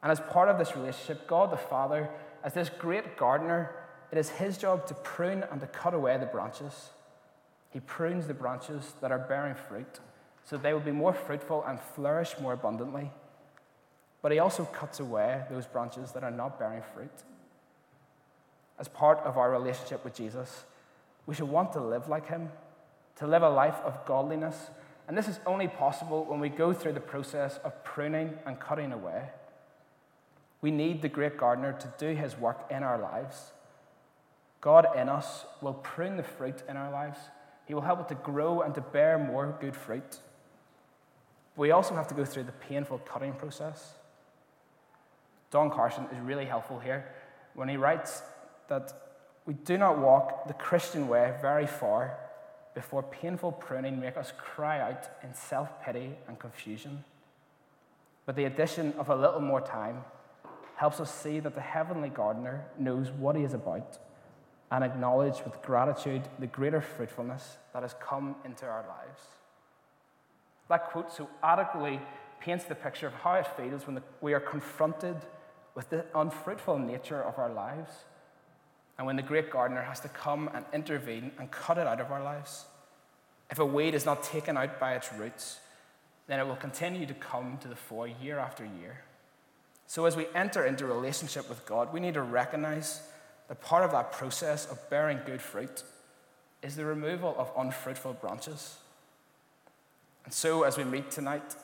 And 0.03 0.11
as 0.11 0.21
part 0.21 0.49
of 0.49 0.59
this 0.59 0.75
relationship, 0.77 1.27
God 1.27 1.51
the 1.51 1.57
Father, 1.57 2.09
as 2.43 2.55
this 2.55 2.71
great 2.71 3.17
gardener, 3.17 3.75
it 4.11 4.19
is 4.19 4.31
His 4.31 4.57
job 4.57 4.87
to 4.87 4.95
prune 4.95 5.45
and 5.51 5.61
to 5.61 5.67
cut 5.67 5.95
away 5.95 6.17
the 6.19 6.27
branches. 6.27 6.91
He 7.71 7.81
prunes 7.81 8.27
the 8.27 8.35
branches 8.35 8.95
that 9.01 9.13
are 9.13 9.19
bearing 9.19 9.55
fruit 9.55 10.01
so 10.51 10.57
they 10.57 10.73
will 10.73 10.81
be 10.81 10.91
more 10.91 11.13
fruitful 11.13 11.65
and 11.65 11.79
flourish 11.79 12.35
more 12.41 12.53
abundantly. 12.53 13.13
But 14.21 14.33
he 14.33 14.41
also 14.41 14.65
cuts 14.65 14.99
away 14.99 15.43
those 15.49 15.65
branches 15.67 16.11
that 16.13 16.25
are 16.25 16.31
not 16.31 16.59
bearing 16.59 16.83
fruit. 16.93 17.13
As 18.77 18.89
part 18.89 19.19
of 19.19 19.39
our 19.39 19.51
relationship 19.51 20.05
with 20.05 20.15
Jesus, 20.15 20.65
we 21.27 21.37
should 21.37 21.49
want 21.49 21.73
to 21.75 21.81
live 21.81 22.09
like 22.09 22.27
him, 22.27 22.49
to 23.17 23.27
live 23.29 23.43
a 23.43 23.49
life 23.49 23.77
of 23.85 24.05
godliness. 24.07 24.71
And 25.07 25.17
this 25.17 25.29
is 25.29 25.39
only 25.47 25.69
possible 25.69 26.25
when 26.25 26.41
we 26.41 26.49
go 26.49 26.73
through 26.73 26.95
the 26.95 27.01
process 27.01 27.59
of 27.63 27.85
pruning 27.85 28.37
and 28.45 28.59
cutting 28.59 28.93
away. 28.93 29.29
We 30.61 30.71
need 30.71 31.03
the 31.03 31.09
great 31.09 31.37
gardener 31.37 31.73
to 31.73 31.93
do 31.99 32.15
his 32.15 32.37
work 32.37 32.67
in 32.71 32.83
our 32.83 32.99
lives. 32.99 33.53
God 34.61 34.87
in 34.97 35.09
us 35.09 35.47
will 35.63 35.75
prune 35.75 36.17
the 36.17 36.23
fruit 36.23 36.63
in 36.69 36.77
our 36.77 36.91
lives. 36.91 37.19
He 37.67 37.75
will 37.75 37.81
help 37.83 38.01
it 38.01 38.09
to 38.09 38.15
grow 38.17 38.61
and 38.61 38.75
to 38.75 38.81
bear 38.81 39.19
more 39.19 39.57
good 39.61 39.75
fruit. 39.75 40.19
But 41.55 41.61
We 41.61 41.71
also 41.71 41.95
have 41.95 42.09
to 42.09 42.15
go 42.15 42.25
through 42.25 42.45
the 42.45 42.53
painful 42.53 42.99
cutting 42.99 43.33
process. 43.33 43.95
Don 45.51 45.71
Carson 45.71 46.05
is 46.13 46.21
really 46.21 46.45
helpful 46.45 46.79
here 46.79 47.07
when 47.55 47.69
he 47.69 47.77
writes 47.77 48.23
that 48.69 48.93
we 49.47 49.55
do 49.55 49.79
not 49.79 49.99
walk 49.99 50.47
the 50.47 50.55
Christian 50.55 51.09
way 51.09 51.35
very 51.41 51.67
far 51.67 52.19
before 52.75 53.03
painful 53.03 53.53
pruning 53.53 53.99
make 53.99 54.17
us 54.17 54.33
cry 54.39 54.81
out 54.81 55.09
in 55.23 55.35
self 55.35 55.83
pity 55.83 56.13
and 56.29 56.39
confusion. 56.39 57.05
But 58.27 58.37
the 58.37 58.45
addition 58.45 58.95
of 58.99 59.09
a 59.09 59.17
little 59.17 59.41
more 59.41 59.61
time 59.61 60.05
helps 60.81 60.99
us 60.99 61.15
see 61.15 61.41
that 61.41 61.55
the 61.55 61.61
heavenly 61.61 62.09
gardener 62.09 62.65
knows 62.79 63.11
what 63.11 63.37
he 63.37 63.45
is 63.45 63.53
about 63.53 63.99
and 64.71 64.83
acknowledge 64.83 65.45
with 65.45 65.61
gratitude 65.61 66.23
the 66.39 66.47
greater 66.47 66.81
fruitfulness 66.81 67.59
that 67.75 67.83
has 67.83 67.95
come 68.01 68.35
into 68.47 68.65
our 68.65 68.83
lives. 68.89 69.21
That 70.71 70.89
quote 70.89 71.13
so 71.13 71.29
adequately 71.43 72.01
paints 72.41 72.65
the 72.65 72.75
picture 72.75 73.07
of 73.07 73.13
how 73.13 73.35
it 73.35 73.47
feels 73.59 73.87
when 73.87 74.01
we 74.23 74.33
are 74.33 74.41
confronted 74.41 75.17
with 75.75 75.91
the 75.91 76.07
unfruitful 76.15 76.79
nature 76.79 77.23
of 77.23 77.39
our 77.39 77.53
lives 77.53 77.91
and 78.97 79.07
when 79.07 79.17
the 79.17 79.23
great 79.23 79.51
gardener 79.51 79.83
has 79.83 80.01
to 80.01 80.09
come 80.09 80.49
and 80.55 80.65
intervene 80.73 81.31
and 81.39 81.51
cut 81.51 81.77
it 81.77 81.87
out 81.87 82.01
of 82.01 82.11
our 82.11 82.25
lives. 82.25 82.65
If 83.51 83.59
a 83.59 83.67
weed 83.67 83.95
is 83.95 84.07
not 84.07 84.23
taken 84.23 84.57
out 84.57 84.81
by 84.81 84.95
its 84.95 85.13
roots, 85.13 85.61
then 86.27 86.41
it 86.41 86.47
will 86.47 86.57
continue 86.57 87.05
to 87.05 87.13
come 87.13 87.59
to 87.59 87.69
the 87.69 87.77
fore 87.77 88.09
year 88.09 88.39
after 88.39 88.65
year. 88.65 89.05
So, 89.91 90.05
as 90.05 90.15
we 90.17 90.29
enter 90.37 90.65
into 90.67 90.87
relationship 90.87 91.49
with 91.49 91.67
God, 91.67 91.93
we 91.93 91.99
need 91.99 92.15
to 92.15 92.23
recognize 92.23 93.01
that 93.49 93.61
part 93.61 93.83
of 93.83 93.91
that 93.91 94.13
process 94.13 94.71
of 94.71 94.79
bearing 94.89 95.19
good 95.27 95.43
fruit 95.43 95.83
is 96.63 96.77
the 96.77 96.85
removal 96.85 97.35
of 97.37 97.51
unfruitful 97.59 98.13
branches. 98.13 98.77
And 100.25 100.33
so, 100.33 100.63
as 100.63 100.79
we 100.79 100.85
meet 100.85 101.11
tonight, 101.11 101.57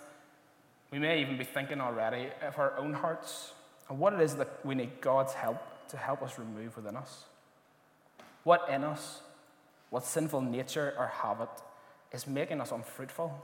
we 0.90 0.98
may 0.98 1.20
even 1.20 1.38
be 1.38 1.44
thinking 1.44 1.80
already 1.80 2.26
of 2.42 2.58
our 2.58 2.76
own 2.76 2.94
hearts 2.94 3.52
and 3.88 4.00
what 4.00 4.12
it 4.12 4.20
is 4.20 4.34
that 4.34 4.58
we 4.66 4.74
need 4.74 5.00
God's 5.00 5.34
help 5.34 5.62
to 5.90 5.96
help 5.96 6.20
us 6.20 6.36
remove 6.36 6.74
within 6.74 6.96
us. 6.96 7.26
What 8.42 8.68
in 8.68 8.82
us, 8.82 9.20
what 9.90 10.04
sinful 10.04 10.40
nature 10.40 10.94
or 10.98 11.06
habit 11.06 11.50
is 12.10 12.26
making 12.26 12.60
us 12.60 12.72
unfruitful? 12.72 13.40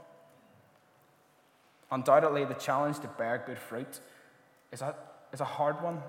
Undoubtedly, 1.89 2.43
the 2.43 2.53
challenge 2.55 2.99
to 2.99 3.07
bear 3.07 3.41
good 3.47 3.57
fruit 3.57 4.01
is 4.73 4.81
a, 4.81 4.95
is 5.31 5.39
a 5.39 5.45
hard 5.45 5.81
one, 5.81 6.01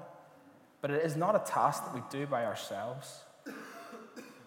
but 0.80 0.90
it 0.90 1.04
is 1.04 1.16
not 1.16 1.36
a 1.36 1.50
task 1.50 1.84
that 1.84 1.94
we 1.94 2.02
do 2.10 2.26
by 2.26 2.44
ourselves. 2.44 3.20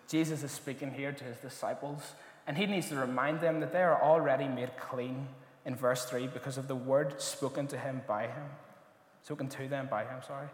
Jesus 0.10 0.44
is 0.44 0.52
speaking 0.52 0.92
here 0.92 1.12
to 1.12 1.24
his 1.24 1.38
disciples, 1.38 2.02
and 2.48 2.58
he 2.58 2.66
needs 2.66 2.90
to 2.90 2.96
remind 2.96 3.42
them 3.42 3.60
that 3.60 3.72
they 3.72 3.82
are 3.82 4.02
already 4.02 4.48
made 4.48 4.72
clean 4.78 5.28
in 5.66 5.76
verse 5.76 6.06
3 6.06 6.28
because 6.28 6.58
of 6.58 6.68
the 6.68 6.76
word 6.76 7.22
spoken 7.22 7.68
to 7.68 7.78
him 7.78 8.02
by 8.08 8.24
him. 8.24 8.44
Spoken 9.24 9.48
to 9.50 9.68
them 9.68 9.88
by 9.90 10.04
him, 10.04 10.20
sorry. 10.26 10.48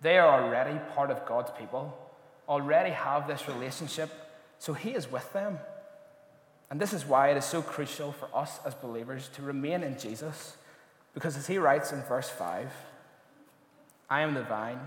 They 0.00 0.18
are 0.18 0.42
already 0.42 0.78
part 0.94 1.10
of 1.10 1.24
God's 1.26 1.50
people, 1.58 1.96
already 2.48 2.90
have 2.90 3.28
this 3.28 3.46
relationship, 3.48 4.10
so 4.58 4.72
he 4.72 4.90
is 4.90 5.10
with 5.10 5.32
them. 5.32 5.58
And 6.70 6.80
this 6.80 6.92
is 6.92 7.04
why 7.04 7.30
it 7.30 7.36
is 7.36 7.44
so 7.44 7.62
crucial 7.62 8.12
for 8.12 8.28
us 8.34 8.58
as 8.66 8.74
believers 8.74 9.28
to 9.34 9.42
remain 9.42 9.82
in 9.82 9.98
Jesus, 9.98 10.56
because 11.14 11.36
as 11.36 11.46
he 11.46 11.58
writes 11.58 11.92
in 11.92 12.02
verse 12.02 12.28
5, 12.28 12.70
I 14.10 14.20
am 14.20 14.34
the 14.34 14.42
vine, 14.42 14.80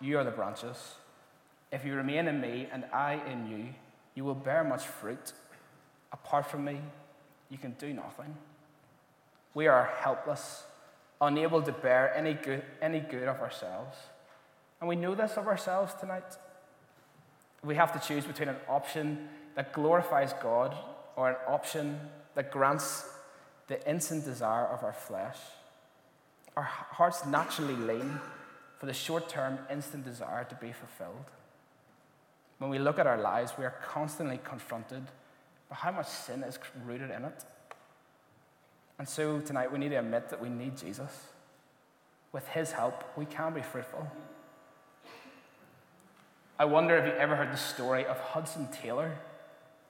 you 0.00 0.18
are 0.18 0.24
the 0.24 0.30
branches. 0.30 0.76
If 1.72 1.84
you 1.84 1.94
remain 1.94 2.28
in 2.28 2.40
me 2.40 2.68
and 2.72 2.84
I 2.92 3.20
in 3.26 3.48
you, 3.48 3.68
you 4.14 4.24
will 4.24 4.34
bear 4.34 4.62
much 4.64 4.84
fruit. 4.84 5.32
Apart 6.12 6.46
from 6.50 6.64
me, 6.64 6.80
you 7.48 7.58
can 7.58 7.72
do 7.78 7.92
nothing. 7.92 8.36
We 9.54 9.68
are 9.68 9.92
helpless, 10.00 10.64
unable 11.20 11.62
to 11.62 11.72
bear 11.72 12.14
any 12.14 12.34
good, 12.34 12.64
any 12.82 13.00
good 13.00 13.28
of 13.28 13.40
ourselves. 13.40 13.96
And 14.80 14.88
we 14.88 14.96
know 14.96 15.14
this 15.14 15.36
of 15.36 15.46
ourselves 15.46 15.94
tonight. 15.94 16.36
We 17.62 17.76
have 17.76 17.92
to 17.92 18.06
choose 18.06 18.24
between 18.24 18.48
an 18.48 18.56
option 18.68 19.28
that 19.54 19.72
glorifies 19.72 20.32
God 20.42 20.76
or 21.16 21.30
an 21.30 21.36
option 21.48 21.98
that 22.34 22.50
grants 22.50 23.04
the 23.66 23.88
instant 23.88 24.24
desire 24.24 24.66
of 24.66 24.82
our 24.82 24.92
flesh. 24.92 25.38
Our 26.56 26.62
hearts 26.62 27.26
naturally 27.26 27.74
lean 27.74 28.20
for 28.78 28.86
the 28.86 28.92
short 28.92 29.28
term, 29.28 29.58
instant 29.70 30.04
desire 30.04 30.44
to 30.44 30.54
be 30.56 30.72
fulfilled. 30.72 31.24
When 32.58 32.70
we 32.70 32.78
look 32.78 32.98
at 32.98 33.06
our 33.06 33.20
lives, 33.20 33.52
we 33.58 33.64
are 33.64 33.74
constantly 33.86 34.38
confronted 34.44 35.02
by 35.68 35.76
how 35.76 35.92
much 35.92 36.06
sin 36.06 36.42
is 36.42 36.58
rooted 36.86 37.10
in 37.10 37.24
it. 37.24 37.44
And 38.98 39.08
so 39.08 39.40
tonight 39.40 39.72
we 39.72 39.78
need 39.78 39.90
to 39.90 39.96
admit 39.96 40.28
that 40.30 40.40
we 40.40 40.48
need 40.48 40.76
Jesus. 40.76 41.28
With 42.32 42.46
his 42.48 42.72
help, 42.72 43.04
we 43.16 43.24
can 43.24 43.54
be 43.54 43.62
fruitful. 43.62 44.06
I 46.58 46.64
wonder 46.64 46.96
if 46.96 47.06
you 47.06 47.12
ever 47.12 47.34
heard 47.34 47.52
the 47.52 47.56
story 47.56 48.06
of 48.06 48.18
Hudson 48.18 48.68
Taylor. 48.68 49.16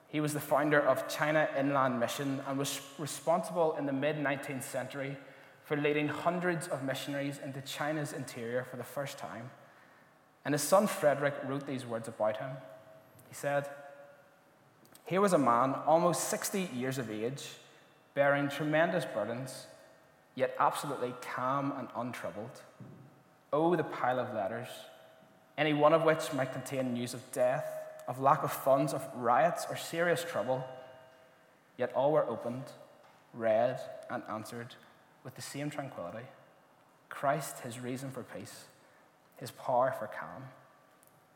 He 0.07 0.21
was 0.21 0.33
the 0.33 0.39
founder 0.39 0.79
of 0.79 1.07
China 1.07 1.49
Inland 1.57 1.99
Mission 1.99 2.41
and 2.47 2.57
was 2.57 2.79
responsible 2.97 3.75
in 3.77 3.85
the 3.85 3.93
mid 3.93 4.17
19th 4.17 4.63
century 4.63 5.17
for 5.63 5.75
leading 5.75 6.07
hundreds 6.07 6.67
of 6.67 6.83
missionaries 6.83 7.39
into 7.43 7.59
China's 7.61 8.13
interior 8.13 8.63
for 8.63 8.77
the 8.77 8.83
first 8.83 9.17
time. 9.17 9.49
And 10.45 10.53
his 10.53 10.61
son 10.61 10.85
Frederick 10.85 11.33
wrote 11.47 11.65
these 11.65 11.85
words 11.85 12.07
about 12.07 12.37
him. 12.37 12.51
He 13.27 13.35
said, 13.35 13.67
Here 15.05 15.21
was 15.21 15.33
a 15.33 15.39
man 15.39 15.73
almost 15.87 16.29
60 16.29 16.69
years 16.73 16.99
of 16.99 17.09
age, 17.09 17.49
bearing 18.13 18.47
tremendous 18.47 19.05
burdens, 19.05 19.65
yet 20.35 20.55
absolutely 20.59 21.15
calm 21.21 21.73
and 21.79 21.87
untroubled. 21.95 22.61
Oh, 23.51 23.75
the 23.75 23.83
pile 23.83 24.19
of 24.19 24.35
letters, 24.35 24.67
any 25.57 25.73
one 25.73 25.93
of 25.93 26.03
which 26.03 26.31
might 26.33 26.53
contain 26.53 26.93
news 26.93 27.15
of 27.15 27.31
death 27.31 27.74
of 28.07 28.19
lack 28.19 28.43
of 28.43 28.51
funds, 28.51 28.93
of 28.93 29.07
riots, 29.15 29.65
or 29.69 29.75
serious 29.75 30.23
trouble, 30.23 30.63
yet 31.77 31.91
all 31.93 32.11
were 32.11 32.27
opened, 32.27 32.65
read, 33.33 33.79
and 34.09 34.23
answered 34.29 34.75
with 35.23 35.35
the 35.35 35.41
same 35.41 35.69
tranquility 35.69 36.25
Christ, 37.09 37.59
his 37.59 37.79
reason 37.79 38.11
for 38.11 38.23
peace, 38.23 38.65
his 39.37 39.51
power 39.51 39.93
for 39.97 40.07
calm. 40.07 40.43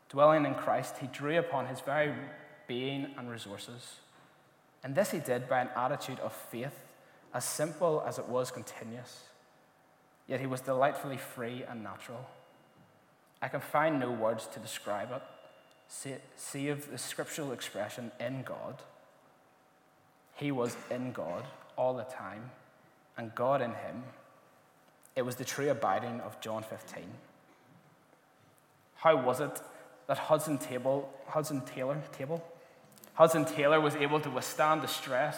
Dwelling 0.08 0.44
in 0.44 0.54
Christ, 0.54 0.96
he 1.00 1.06
drew 1.06 1.38
upon 1.38 1.66
his 1.66 1.80
very 1.80 2.12
being 2.66 3.08
and 3.16 3.30
resources. 3.30 3.96
And 4.82 4.94
this 4.94 5.10
he 5.10 5.18
did 5.18 5.48
by 5.48 5.60
an 5.60 5.70
attitude 5.76 6.18
of 6.20 6.32
faith, 6.32 6.78
as 7.32 7.44
simple 7.44 8.02
as 8.06 8.18
it 8.18 8.28
was 8.28 8.50
continuous. 8.50 9.24
Yet 10.26 10.40
he 10.40 10.46
was 10.46 10.60
delightfully 10.60 11.16
free 11.16 11.64
and 11.68 11.82
natural. 11.82 12.28
I 13.40 13.48
can 13.48 13.60
find 13.60 13.98
no 13.98 14.10
words 14.10 14.46
to 14.48 14.60
describe 14.60 15.10
it 15.12 15.22
save 15.90 16.90
the 16.90 16.98
scriptural 16.98 17.52
expression 17.52 18.12
in 18.20 18.42
God. 18.42 18.76
He 20.36 20.52
was 20.52 20.76
in 20.90 21.12
God 21.12 21.44
all 21.76 21.94
the 21.94 22.04
time, 22.04 22.50
and 23.16 23.34
God 23.34 23.60
in 23.60 23.72
him. 23.72 24.04
It 25.16 25.22
was 25.22 25.36
the 25.36 25.44
true 25.44 25.68
abiding 25.68 26.20
of 26.20 26.40
John 26.40 26.62
15. 26.62 27.02
How 28.94 29.20
was 29.22 29.40
it 29.40 29.60
that 30.06 30.18
Hudson, 30.18 30.58
Table, 30.58 31.12
Hudson 31.26 31.62
Taylor, 31.62 32.00
Table, 32.12 32.42
Hudson 33.14 33.44
Taylor 33.44 33.80
was 33.80 33.96
able 33.96 34.20
to 34.20 34.30
withstand 34.30 34.82
the 34.82 34.88
stress, 34.88 35.36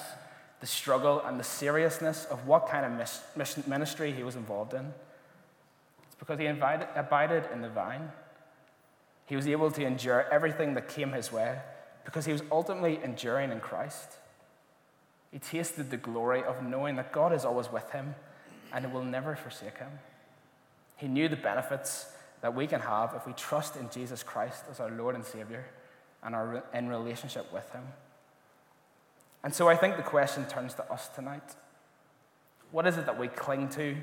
the 0.60 0.66
struggle, 0.66 1.20
and 1.24 1.40
the 1.40 1.44
seriousness 1.44 2.26
of 2.26 2.46
what 2.46 2.68
kind 2.68 2.84
of 2.86 2.92
mission, 3.36 3.64
ministry 3.66 4.12
he 4.12 4.22
was 4.22 4.36
involved 4.36 4.74
in? 4.74 4.92
It's 6.06 6.16
because 6.18 6.38
he 6.38 6.46
invited, 6.46 6.88
abided 6.94 7.44
in 7.52 7.62
the 7.62 7.70
vine. 7.70 8.12
He 9.32 9.36
was 9.36 9.48
able 9.48 9.70
to 9.70 9.82
endure 9.82 10.26
everything 10.30 10.74
that 10.74 10.88
came 10.88 11.12
his 11.12 11.32
way 11.32 11.58
because 12.04 12.26
he 12.26 12.32
was 12.32 12.42
ultimately 12.52 13.00
enduring 13.02 13.50
in 13.50 13.60
Christ. 13.60 14.18
He 15.30 15.38
tasted 15.38 15.90
the 15.90 15.96
glory 15.96 16.44
of 16.44 16.62
knowing 16.62 16.96
that 16.96 17.12
God 17.12 17.32
is 17.32 17.46
always 17.46 17.72
with 17.72 17.92
him 17.92 18.14
and 18.74 18.92
will 18.92 19.06
never 19.06 19.34
forsake 19.34 19.78
him. 19.78 19.88
He 20.98 21.08
knew 21.08 21.30
the 21.30 21.36
benefits 21.36 22.12
that 22.42 22.54
we 22.54 22.66
can 22.66 22.82
have 22.82 23.14
if 23.14 23.26
we 23.26 23.32
trust 23.32 23.76
in 23.76 23.88
Jesus 23.88 24.22
Christ 24.22 24.64
as 24.70 24.80
our 24.80 24.90
Lord 24.90 25.14
and 25.14 25.24
Savior 25.24 25.64
and 26.22 26.34
are 26.34 26.62
in 26.74 26.90
relationship 26.90 27.50
with 27.54 27.70
him. 27.72 27.84
And 29.42 29.54
so 29.54 29.66
I 29.66 29.76
think 29.76 29.96
the 29.96 30.02
question 30.02 30.44
turns 30.44 30.74
to 30.74 30.92
us 30.92 31.08
tonight. 31.08 31.54
What 32.70 32.86
is 32.86 32.98
it 32.98 33.06
that 33.06 33.18
we 33.18 33.28
cling 33.28 33.70
to 33.70 33.96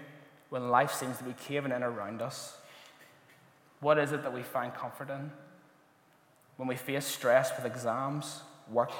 when 0.50 0.70
life 0.70 0.92
seems 0.92 1.20
to 1.20 1.24
be 1.24 1.34
caving 1.34 1.72
in 1.72 1.84
around 1.84 2.24
us? 2.24 2.58
What 3.80 3.98
is 3.98 4.12
it 4.12 4.24
that 4.24 4.34
we 4.34 4.44
find 4.44 4.74
comfort 4.74 5.10
in? 5.10 5.32
When 6.58 6.68
we 6.68 6.76
face 6.76 7.06
stress 7.06 7.52
with 7.56 7.66
exams, 7.66 8.42
work, 8.70 8.92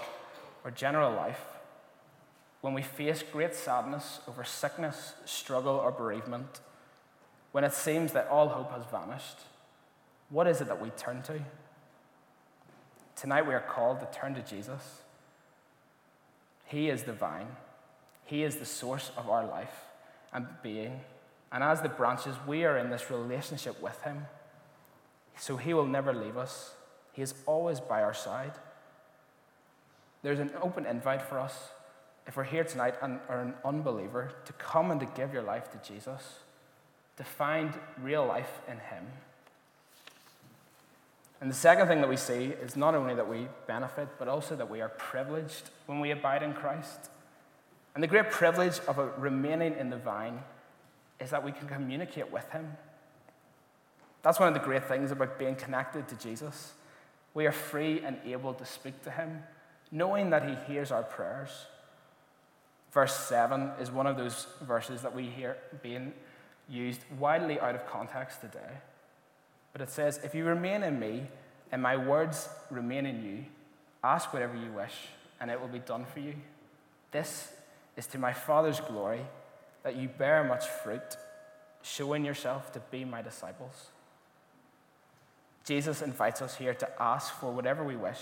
or 0.64 0.72
general 0.72 1.14
life, 1.14 1.44
when 2.62 2.74
we 2.74 2.82
face 2.82 3.24
great 3.32 3.56
sadness 3.56 4.20
over 4.28 4.44
sickness, 4.44 5.14
struggle, 5.26 5.76
or 5.76 5.92
bereavement, 5.92 6.60
when 7.52 7.64
it 7.64 7.74
seems 7.74 8.14
that 8.14 8.28
all 8.28 8.50
hope 8.50 8.72
has 8.72 8.84
vanished, 8.92 9.40
what 10.30 10.48
is 10.48 10.62
it 10.62 10.68
that 10.68 10.82
we 10.82 10.90
turn 10.92 11.22
to? 11.24 11.40
Tonight 13.16 13.48
we 13.48 13.54
are 13.54 13.60
called 13.60 14.00
to 14.00 14.08
turn 14.18 14.36
to 14.36 14.42
Jesus. 14.42 15.02
He 16.66 16.90
is 16.90 17.04
the 17.04 17.14
vine, 17.14 17.48
He 18.26 18.44
is 18.44 18.58
the 18.58 18.66
source 18.66 19.12
of 19.18 19.30
our 19.30 19.46
life 19.46 19.84
and 20.32 20.48
being. 20.62 21.02
And 21.52 21.64
as 21.64 21.82
the 21.82 21.90
branches, 21.90 22.36
we 22.46 22.64
are 22.64 22.78
in 22.78 22.92
this 22.92 23.10
relationship 23.10 23.82
with 23.82 24.00
Him. 24.04 24.28
So 25.40 25.56
he 25.58 25.74
will 25.74 25.88
never 25.88 26.14
leave 26.14 26.38
us, 26.38 26.74
he 27.14 27.22
is 27.22 27.34
always 27.46 27.80
by 27.80 28.04
our 28.04 28.14
side. 28.14 28.52
There's 30.22 30.40
an 30.40 30.52
open 30.62 30.86
invite 30.86 31.22
for 31.22 31.40
us, 31.40 31.70
if 32.28 32.36
we're 32.36 32.44
here 32.44 32.66
tonight 32.66 32.96
and 33.02 33.20
are 33.30 33.42
an 33.42 33.54
unbeliever, 33.64 34.32
to 34.46 34.54
come 34.54 34.92
and 34.92 35.00
to 35.00 35.06
give 35.08 35.34
your 35.34 35.42
life 35.42 35.72
to 35.72 35.78
Jesus, 35.90 36.40
to 37.18 37.24
find 37.24 37.74
real 38.02 38.26
life 38.26 38.62
in 38.68 38.78
Him. 38.78 39.08
And 41.42 41.50
the 41.50 41.56
second 41.56 41.88
thing 41.88 42.02
that 42.02 42.10
we 42.10 42.18
see 42.18 42.54
is 42.62 42.76
not 42.76 42.96
only 42.96 43.16
that 43.16 43.30
we 43.30 43.48
benefit, 43.66 44.10
but 44.20 44.28
also 44.28 44.58
that 44.58 44.70
we 44.70 44.82
are 44.82 44.90
privileged 44.90 45.70
when 45.86 46.02
we 46.02 46.12
abide 46.12 46.44
in 46.44 46.54
Christ. 46.54 47.10
And 47.96 48.04
the 48.04 48.08
great 48.08 48.30
privilege 48.30 48.80
of 48.88 49.00
remaining 49.18 49.78
in 49.78 49.90
the 49.90 49.98
vine 49.98 50.44
is 51.20 51.30
that 51.30 51.44
we 51.44 51.54
can 51.54 51.68
communicate 51.68 52.30
with 52.30 52.50
Him. 52.52 52.78
That's 54.22 54.40
one 54.40 54.48
of 54.48 54.54
the 54.54 54.60
great 54.60 54.86
things 54.86 55.12
about 55.12 55.40
being 55.40 55.56
connected 55.56 56.08
to 56.10 56.16
Jesus. 56.16 56.74
We 57.34 57.46
are 57.46 57.52
free 57.52 58.02
and 58.04 58.18
able 58.26 58.54
to 58.54 58.66
speak 58.66 59.02
to 59.04 59.12
Him, 59.12 59.44
knowing 59.92 60.30
that 60.32 60.48
He 60.48 60.74
hears 60.74 60.92
our 60.92 61.04
prayers. 61.04 61.50
Verse 62.92 63.16
7 63.16 63.72
is 63.80 63.92
one 63.92 64.08
of 64.08 64.18
those 64.18 64.48
verses 64.62 65.02
that 65.04 65.16
we 65.16 65.26
hear 65.26 65.58
being 65.82 66.14
used 66.68 67.02
widely 67.18 67.60
out 67.60 67.76
of 67.76 67.86
context 67.88 68.42
today. 68.42 68.78
But 69.72 69.82
it 69.82 69.90
says, 69.90 70.20
If 70.24 70.34
you 70.34 70.46
remain 70.46 70.84
in 70.84 71.00
me 71.00 71.28
and 71.72 71.82
my 71.82 71.98
words 71.98 72.50
remain 72.70 73.06
in 73.06 73.24
you, 73.24 73.46
ask 74.04 74.34
whatever 74.34 74.56
you 74.56 74.72
wish, 74.72 74.96
and 75.40 75.52
it 75.52 75.62
will 75.62 75.68
be 75.68 75.80
done 75.80 76.06
for 76.06 76.20
you. 76.20 76.36
This 77.12 77.52
is 77.96 78.08
to 78.08 78.18
my 78.18 78.34
Father's 78.34 78.80
glory 78.80 79.22
that 79.84 79.96
you 79.96 80.08
bear 80.08 80.44
much 80.44 80.66
fruit, 80.66 81.18
showing 81.82 82.26
yourself 82.26 82.72
to 82.74 82.80
be 82.92 83.06
my 83.06 83.22
disciples. 83.22 83.92
Jesus 85.70 86.02
invites 86.02 86.42
us 86.42 86.56
here 86.56 86.74
to 86.74 86.90
ask 87.00 87.32
for 87.32 87.52
whatever 87.52 87.84
we 87.84 87.96
wish. 87.96 88.18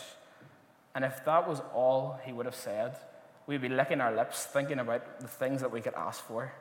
And 0.93 1.05
if 1.05 1.23
that 1.23 1.47
was 1.47 1.61
all 1.73 2.19
he 2.25 2.33
would 2.33 2.45
have 2.45 2.53
said, 2.53 2.97
we'd 3.45 3.61
be 3.61 3.69
licking 3.69 4.01
our 4.01 4.13
lips 4.13 4.43
thinking 4.43 4.79
about 4.79 5.21
the 5.21 5.29
things 5.29 5.61
that 5.61 5.71
we 5.71 5.79
could 5.79 5.93
ask 5.93 6.21
for. 6.25 6.51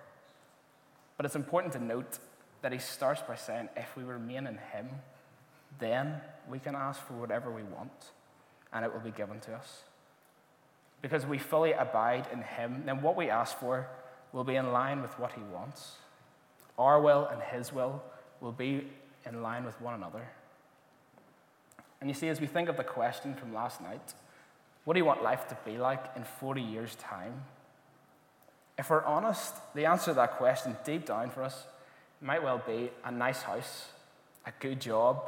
But 1.16 1.26
it's 1.26 1.34
important 1.34 1.72
to 1.72 1.82
note 1.82 2.20
that 2.62 2.70
he 2.70 2.78
starts 2.78 3.20
by 3.20 3.34
saying, 3.34 3.68
if 3.76 3.96
we 3.96 4.04
remain 4.04 4.46
in 4.46 4.58
him, 4.58 4.88
then 5.80 6.20
we 6.48 6.60
can 6.60 6.76
ask 6.76 7.04
for 7.04 7.14
whatever 7.14 7.50
we 7.50 7.64
want, 7.64 8.12
and 8.72 8.84
it 8.84 8.92
will 8.92 9.00
be 9.00 9.10
given 9.10 9.40
to 9.40 9.54
us. 9.54 9.82
Because 11.02 11.26
we 11.26 11.38
fully 11.38 11.72
abide 11.72 12.28
in 12.32 12.42
him, 12.42 12.84
then 12.86 13.02
what 13.02 13.16
we 13.16 13.28
ask 13.28 13.58
for 13.58 13.88
will 14.32 14.44
be 14.44 14.54
in 14.54 14.70
line 14.70 15.02
with 15.02 15.18
what 15.18 15.32
he 15.32 15.40
wants. 15.52 15.96
Our 16.78 17.00
will 17.00 17.26
and 17.26 17.42
his 17.42 17.72
will 17.72 18.04
will 18.40 18.52
be 18.52 18.86
in 19.28 19.42
line 19.42 19.64
with 19.64 19.80
one 19.80 19.94
another. 19.94 20.28
And 22.06 22.14
you 22.14 22.20
see, 22.20 22.28
as 22.28 22.40
we 22.40 22.46
think 22.46 22.68
of 22.68 22.76
the 22.76 22.84
question 22.84 23.34
from 23.34 23.52
last 23.52 23.80
night, 23.80 24.14
what 24.84 24.94
do 24.94 25.00
you 25.00 25.04
want 25.04 25.24
life 25.24 25.48
to 25.48 25.58
be 25.64 25.76
like 25.76 26.04
in 26.14 26.22
40 26.22 26.62
years' 26.62 26.94
time? 26.94 27.42
If 28.78 28.90
we're 28.90 29.02
honest, 29.02 29.54
the 29.74 29.86
answer 29.86 30.12
to 30.12 30.14
that 30.14 30.36
question 30.36 30.76
deep 30.84 31.04
down 31.04 31.30
for 31.30 31.42
us 31.42 31.66
might 32.20 32.44
well 32.44 32.62
be 32.64 32.90
a 33.04 33.10
nice 33.10 33.42
house, 33.42 33.88
a 34.46 34.52
good 34.60 34.80
job, 34.80 35.20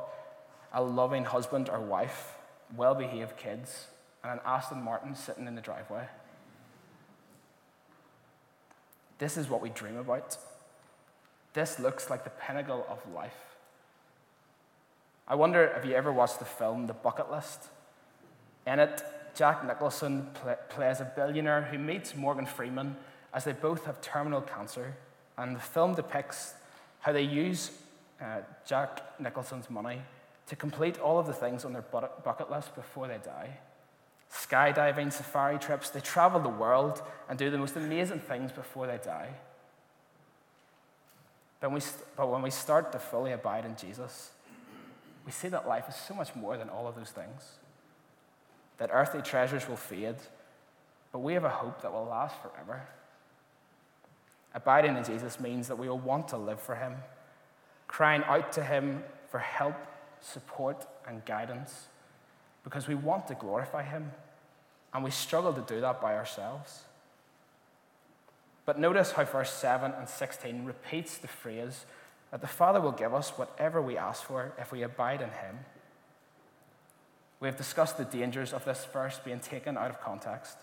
a 0.73 0.81
loving 0.81 1.25
husband 1.25 1.69
or 1.69 1.81
wife, 1.81 2.37
well 2.77 2.95
behaved 2.95 3.37
kids, 3.37 3.89
and 4.23 4.35
an 4.35 4.41
Aston 4.47 4.81
Martin 4.81 5.17
sitting 5.17 5.49
in 5.49 5.57
the 5.57 5.61
driveway. 5.61 6.07
This 9.19 9.37
is 9.37 9.51
what 9.51 9.61
we 9.61 9.71
dream 9.71 9.97
about. 9.97 10.37
This 11.55 11.81
looks 11.81 12.09
like 12.09 12.23
the 12.23 12.31
pinnacle 12.31 12.87
of 12.89 13.01
life. 13.13 13.48
I 15.31 15.35
wonder 15.35 15.75
if 15.77 15.85
you 15.85 15.95
ever 15.95 16.11
watched 16.11 16.39
the 16.39 16.47
film 16.47 16.87
The 16.87 16.95
Bucket 16.95 17.31
List. 17.31 17.69
In 18.67 18.79
it, 18.79 19.03
Jack 19.35 19.63
Nicholson 19.67 20.27
pl- 20.33 20.57
plays 20.71 21.01
a 21.01 21.05
billionaire 21.05 21.63
who 21.63 21.77
meets 21.77 22.17
Morgan 22.17 22.47
Freeman 22.47 22.97
as 23.35 23.45
they 23.45 23.53
both 23.53 23.85
have 23.85 24.01
terminal 24.01 24.41
cancer, 24.41 24.97
and 25.37 25.55
the 25.55 25.61
film 25.61 25.95
depicts 25.95 26.55
how 27.01 27.13
they 27.13 27.23
use 27.23 27.73
uh, 28.23 28.39
Jack 28.67 29.21
Nicholson's 29.21 29.69
money 29.69 30.01
to 30.47 30.57
complete 30.57 30.99
all 30.99 31.19
of 31.19 31.27
the 31.27 31.35
things 31.35 31.67
on 31.67 31.75
their 31.75 31.83
bucket 31.83 32.51
list 32.51 32.75
before 32.75 33.07
they 33.07 33.19
die. 33.19 33.59
Skydiving, 34.33 35.13
safari 35.13 35.59
trips, 35.59 35.91
they 35.91 36.01
travel 36.01 36.41
the 36.41 36.49
world 36.49 37.03
and 37.29 37.39
do 37.39 37.51
the 37.51 37.59
most 37.59 37.77
amazing 37.77 38.21
things 38.21 38.51
before 38.51 38.87
they 38.87 38.99
die. 39.05 39.29
But 41.61 41.71
when 41.71 41.81
we, 41.81 41.87
but 42.17 42.31
when 42.31 42.41
we 42.41 42.51
start 42.51 42.93
to 42.93 42.99
fully 42.99 43.33
abide 43.33 43.67
in 43.67 43.77
Jesus, 43.77 44.31
we 45.29 45.33
see 45.33 45.49
that 45.49 45.69
life 45.69 45.85
is 45.91 45.95
so 45.95 46.15
much 46.15 46.35
more 46.35 46.57
than 46.57 46.71
all 46.71 46.89
of 46.89 46.97
those 46.97 47.11
things. 47.11 47.59
That 48.79 48.89
earthly 48.91 49.21
treasures 49.21 49.69
will 49.69 49.77
fade, 49.77 50.15
but 51.13 51.19
we 51.19 51.35
have 51.35 51.45
a 51.45 51.51
hope 51.51 51.83
that 51.83 51.93
will 51.93 52.07
last 52.07 52.35
forever. 52.41 52.89
Abiding 54.55 54.97
in 54.97 55.05
Jesus 55.05 55.39
means 55.39 55.69
that 55.69 55.77
we 55.77 55.87
will 55.87 55.99
want 55.99 56.29
to 56.29 56.39
live 56.39 56.59
for 56.59 56.77
Him, 56.77 56.95
crying 57.89 58.23
out 58.25 58.53
to 58.53 58.65
Him 58.65 59.03
for 59.31 59.39
help, 59.39 59.75
support, 60.23 60.87
and 61.07 61.23
guidance, 61.27 61.89
because 62.65 62.89
we 62.89 62.95
want 62.95 63.27
to 63.27 63.35
glorify 63.35 63.83
Him, 63.83 64.13
and 64.95 65.05
we 65.05 65.11
struggle 65.11 65.53
to 65.53 65.61
do 65.61 65.83
that 65.83 66.01
by 66.01 66.15
ourselves. 66.15 66.85
But 68.65 68.79
notice 68.79 69.13
how 69.13 69.25
verse 69.25 69.53
7 69.53 69.93
and 69.93 70.09
16 70.09 70.65
repeats 70.65 71.19
the 71.19 71.29
phrase 71.29 71.85
that 72.31 72.41
the 72.41 72.47
Father 72.47 72.81
will 72.81 72.93
give 72.93 73.15
us 73.15 73.31
whatever 73.31 73.81
we 73.81 73.97
ask 73.97 74.23
for 74.23 74.53
if 74.59 74.71
we 74.71 74.83
abide 74.83 75.21
in 75.23 75.31
Him. 75.31 75.61
We 77.41 77.49
have 77.49 77.57
discussed 77.57 77.97
the 77.97 78.05
dangers 78.05 78.53
of 78.53 78.65
this 78.65 78.87
verse 78.93 79.21
being 79.25 79.41
taken 79.41 79.79
out 79.79 79.91
of 79.91 80.01
context. 80.01 80.57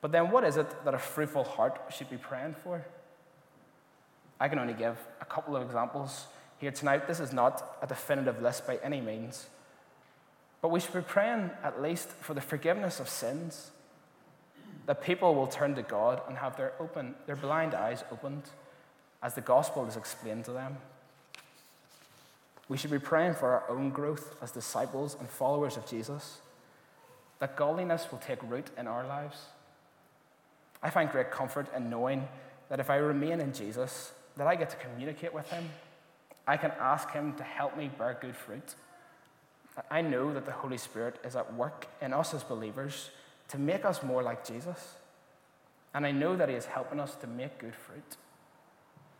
But 0.00 0.12
then, 0.12 0.30
what 0.30 0.44
is 0.44 0.56
it 0.56 0.66
that 0.84 0.94
a 0.94 0.98
fruitful 0.98 1.44
heart 1.44 1.80
should 1.90 2.10
be 2.10 2.16
praying 2.16 2.56
for? 2.62 2.84
I 4.40 4.48
can 4.48 4.58
only 4.58 4.74
give 4.74 4.98
a 5.20 5.24
couple 5.24 5.56
of 5.56 5.62
examples 5.62 6.26
here 6.58 6.72
tonight. 6.72 7.06
This 7.06 7.20
is 7.20 7.32
not 7.32 7.78
a 7.82 7.86
definitive 7.86 8.42
list 8.42 8.66
by 8.66 8.78
any 8.82 9.00
means. 9.00 9.46
But 10.60 10.68
we 10.68 10.80
should 10.80 10.94
be 10.94 11.02
praying 11.02 11.50
at 11.62 11.80
least 11.80 12.08
for 12.08 12.34
the 12.34 12.40
forgiveness 12.40 12.98
of 12.98 13.08
sins, 13.08 13.70
that 14.86 15.02
people 15.02 15.34
will 15.34 15.46
turn 15.46 15.74
to 15.76 15.82
God 15.82 16.20
and 16.28 16.38
have 16.38 16.56
their, 16.56 16.72
open, 16.80 17.14
their 17.26 17.36
blind 17.36 17.74
eyes 17.74 18.02
opened 18.10 18.42
as 19.24 19.34
the 19.34 19.40
gospel 19.40 19.86
is 19.86 19.96
explained 19.96 20.44
to 20.44 20.52
them. 20.52 20.76
We 22.68 22.76
should 22.76 22.92
be 22.92 22.98
praying 23.00 23.34
for 23.34 23.50
our 23.50 23.64
own 23.68 23.90
growth 23.90 24.36
as 24.40 24.52
disciples 24.52 25.16
and 25.18 25.28
followers 25.28 25.76
of 25.76 25.86
Jesus, 25.88 26.38
that 27.40 27.56
godliness 27.56 28.06
will 28.12 28.18
take 28.18 28.42
root 28.42 28.66
in 28.78 28.86
our 28.86 29.06
lives. 29.06 29.38
I 30.82 30.90
find 30.90 31.10
great 31.10 31.30
comfort 31.30 31.66
in 31.74 31.90
knowing 31.90 32.28
that 32.68 32.78
if 32.78 32.90
I 32.90 32.96
remain 32.96 33.40
in 33.40 33.52
Jesus, 33.52 34.12
that 34.36 34.46
I 34.46 34.56
get 34.56 34.70
to 34.70 34.76
communicate 34.76 35.32
with 35.32 35.48
him. 35.50 35.70
I 36.46 36.56
can 36.56 36.72
ask 36.78 37.10
him 37.10 37.34
to 37.34 37.42
help 37.42 37.76
me 37.76 37.90
bear 37.98 38.18
good 38.20 38.36
fruit. 38.36 38.74
I 39.90 40.02
know 40.02 40.32
that 40.34 40.44
the 40.44 40.52
Holy 40.52 40.76
Spirit 40.76 41.16
is 41.24 41.36
at 41.36 41.54
work 41.54 41.86
in 42.00 42.12
us 42.12 42.34
as 42.34 42.42
believers 42.42 43.10
to 43.48 43.58
make 43.58 43.84
us 43.84 44.02
more 44.02 44.22
like 44.22 44.46
Jesus. 44.46 44.94
And 45.94 46.06
I 46.06 46.10
know 46.10 46.36
that 46.36 46.48
he 46.48 46.54
is 46.54 46.66
helping 46.66 47.00
us 47.00 47.14
to 47.16 47.26
make 47.26 47.58
good 47.58 47.74
fruit. 47.74 48.16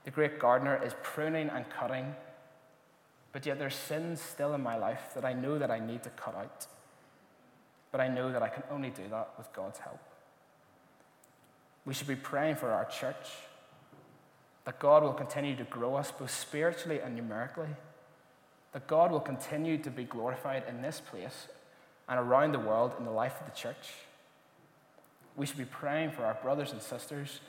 The 0.04 0.10
great 0.10 0.38
gardener 0.38 0.80
is 0.84 0.94
pruning 1.02 1.48
and 1.48 1.68
cutting, 1.70 2.14
but 3.32 3.46
yet 3.46 3.58
there's 3.58 3.74
sins 3.74 4.20
still 4.20 4.54
in 4.54 4.62
my 4.62 4.76
life 4.76 5.12
that 5.14 5.24
I 5.24 5.32
know 5.32 5.58
that 5.58 5.70
I 5.70 5.78
need 5.78 6.02
to 6.04 6.10
cut 6.10 6.36
out. 6.36 6.66
But 7.90 8.00
I 8.00 8.08
know 8.08 8.30
that 8.32 8.42
I 8.42 8.48
can 8.48 8.64
only 8.70 8.90
do 8.90 9.02
that 9.10 9.30
with 9.38 9.52
God's 9.52 9.78
help. 9.78 10.00
We 11.86 11.94
should 11.94 12.08
be 12.08 12.16
praying 12.16 12.56
for 12.56 12.70
our 12.70 12.84
church, 12.86 13.28
that 14.64 14.78
God 14.78 15.02
will 15.02 15.12
continue 15.12 15.56
to 15.56 15.64
grow 15.64 15.94
us 15.96 16.10
both 16.10 16.30
spiritually 16.30 17.00
and 17.00 17.14
numerically, 17.14 17.68
that 18.72 18.86
God 18.86 19.10
will 19.10 19.20
continue 19.20 19.78
to 19.78 19.90
be 19.90 20.04
glorified 20.04 20.64
in 20.68 20.82
this 20.82 21.00
place 21.00 21.48
and 22.08 22.18
around 22.18 22.52
the 22.52 22.58
world 22.58 22.92
in 22.98 23.04
the 23.04 23.10
life 23.10 23.40
of 23.40 23.46
the 23.46 23.56
church. 23.56 23.92
We 25.36 25.46
should 25.46 25.58
be 25.58 25.64
praying 25.64 26.12
for 26.12 26.24
our 26.24 26.34
brothers 26.34 26.72
and 26.72 26.80
sisters 26.80 27.40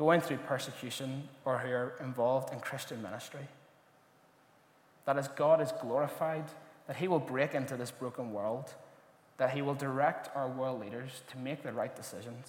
going 0.00 0.22
through 0.22 0.38
persecution 0.38 1.28
or 1.44 1.58
who 1.58 1.70
are 1.70 1.92
involved 2.00 2.54
in 2.54 2.58
Christian 2.58 3.02
ministry. 3.02 3.46
That 5.04 5.18
as 5.18 5.28
God 5.28 5.60
is 5.60 5.72
glorified, 5.72 6.44
that 6.86 6.96
He 6.96 7.06
will 7.06 7.18
break 7.18 7.54
into 7.54 7.76
this 7.76 7.90
broken 7.90 8.32
world, 8.32 8.72
that 9.36 9.50
He 9.50 9.60
will 9.60 9.74
direct 9.74 10.34
our 10.34 10.48
world 10.48 10.80
leaders 10.80 11.20
to 11.28 11.36
make 11.36 11.62
the 11.62 11.72
right 11.74 11.94
decisions. 11.94 12.46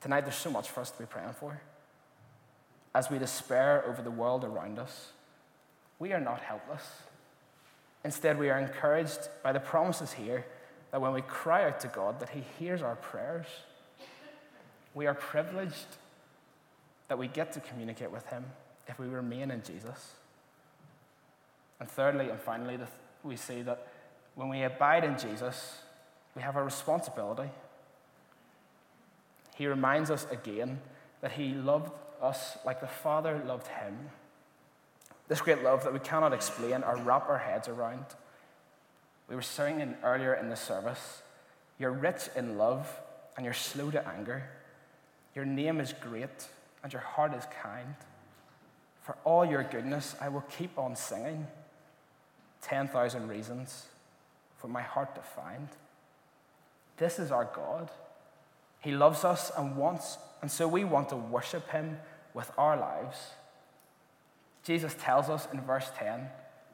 Tonight, 0.00 0.20
there's 0.20 0.36
so 0.36 0.48
much 0.48 0.70
for 0.70 0.80
us 0.80 0.92
to 0.92 0.98
be 1.00 1.06
praying 1.06 1.32
for. 1.32 1.60
As 2.94 3.10
we 3.10 3.18
despair 3.18 3.84
over 3.84 4.00
the 4.00 4.12
world 4.12 4.44
around 4.44 4.78
us, 4.78 5.10
we 5.98 6.12
are 6.12 6.20
not 6.20 6.38
helpless. 6.38 6.84
Instead, 8.04 8.38
we 8.38 8.48
are 8.48 8.60
encouraged 8.60 9.28
by 9.42 9.52
the 9.52 9.58
promises 9.58 10.12
here 10.12 10.46
that 10.92 11.00
when 11.00 11.12
we 11.12 11.22
cry 11.22 11.64
out 11.66 11.80
to 11.80 11.88
God, 11.88 12.20
that 12.20 12.28
He 12.28 12.44
hears 12.60 12.80
our 12.80 12.94
prayers 12.94 13.46
we 14.94 15.06
are 15.06 15.14
privileged 15.14 15.96
that 17.08 17.18
we 17.18 17.28
get 17.28 17.52
to 17.52 17.60
communicate 17.60 18.10
with 18.10 18.26
Him 18.26 18.44
if 18.86 18.98
we 18.98 19.06
remain 19.06 19.50
in 19.50 19.62
Jesus. 19.62 20.14
And 21.80 21.88
thirdly 21.88 22.30
and 22.30 22.40
finally, 22.40 22.78
we 23.22 23.36
see 23.36 23.62
that 23.62 23.86
when 24.34 24.48
we 24.48 24.62
abide 24.62 25.04
in 25.04 25.18
Jesus, 25.18 25.80
we 26.34 26.42
have 26.42 26.56
a 26.56 26.62
responsibility. 26.62 27.50
He 29.56 29.66
reminds 29.66 30.10
us 30.10 30.26
again 30.30 30.80
that 31.20 31.32
He 31.32 31.54
loved 31.54 31.92
us 32.22 32.58
like 32.64 32.80
the 32.80 32.86
Father 32.86 33.42
loved 33.46 33.66
Him. 33.66 34.10
This 35.28 35.40
great 35.40 35.62
love 35.62 35.84
that 35.84 35.92
we 35.92 36.00
cannot 36.00 36.32
explain 36.32 36.82
or 36.82 36.96
wrap 36.96 37.28
our 37.28 37.38
heads 37.38 37.68
around. 37.68 38.04
We 39.28 39.34
were 39.34 39.42
singing 39.42 39.96
earlier 40.02 40.34
in 40.34 40.48
the 40.50 40.56
service 40.56 41.22
You're 41.78 41.92
rich 41.92 42.28
in 42.36 42.56
love 42.56 42.88
and 43.36 43.44
you're 43.44 43.54
slow 43.54 43.90
to 43.90 44.06
anger. 44.06 44.48
Your 45.34 45.44
name 45.44 45.80
is 45.80 45.92
great 45.92 46.46
and 46.82 46.92
your 46.92 47.02
heart 47.02 47.34
is 47.34 47.44
kind. 47.62 47.94
For 49.02 49.16
all 49.24 49.44
your 49.44 49.62
goodness, 49.62 50.14
I 50.20 50.28
will 50.28 50.44
keep 50.56 50.78
on 50.78 50.96
singing. 50.96 51.46
10,000 52.62 53.28
reasons 53.28 53.86
for 54.56 54.68
my 54.68 54.80
heart 54.80 55.14
to 55.14 55.20
find. 55.20 55.68
This 56.96 57.18
is 57.18 57.30
our 57.30 57.44
God. 57.44 57.90
He 58.80 58.92
loves 58.92 59.24
us 59.24 59.50
and 59.56 59.76
wants, 59.76 60.18
and 60.40 60.50
so 60.50 60.68
we 60.68 60.84
want 60.84 61.08
to 61.10 61.16
worship 61.16 61.70
Him 61.70 61.98
with 62.32 62.50
our 62.56 62.76
lives. 62.76 63.18
Jesus 64.62 64.94
tells 64.98 65.28
us 65.28 65.46
in 65.52 65.60
verse 65.60 65.90
10 65.98 66.28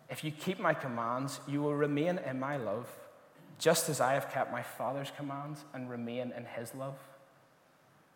If 0.09 0.23
you 0.23 0.31
keep 0.31 0.61
my 0.61 0.75
commands, 0.75 1.41
you 1.49 1.63
will 1.63 1.75
remain 1.75 2.19
in 2.19 2.39
my 2.39 2.57
love, 2.57 2.89
just 3.59 3.89
as 3.89 4.01
I 4.01 4.15
have 4.15 4.31
kept 4.31 4.53
my 4.53 4.63
Father's 4.63 5.11
commands 5.17 5.65
and 5.75 5.91
remain 5.91 6.33
in 6.37 6.45
His 6.45 6.75
love. 6.75 6.99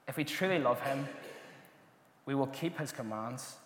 If 0.06 0.16
we 0.16 0.24
truly 0.24 0.58
love 0.58 0.80
Him, 0.80 1.08
we 2.26 2.34
will 2.34 2.46
keep 2.48 2.78
His 2.78 2.92
commands. 2.92 3.56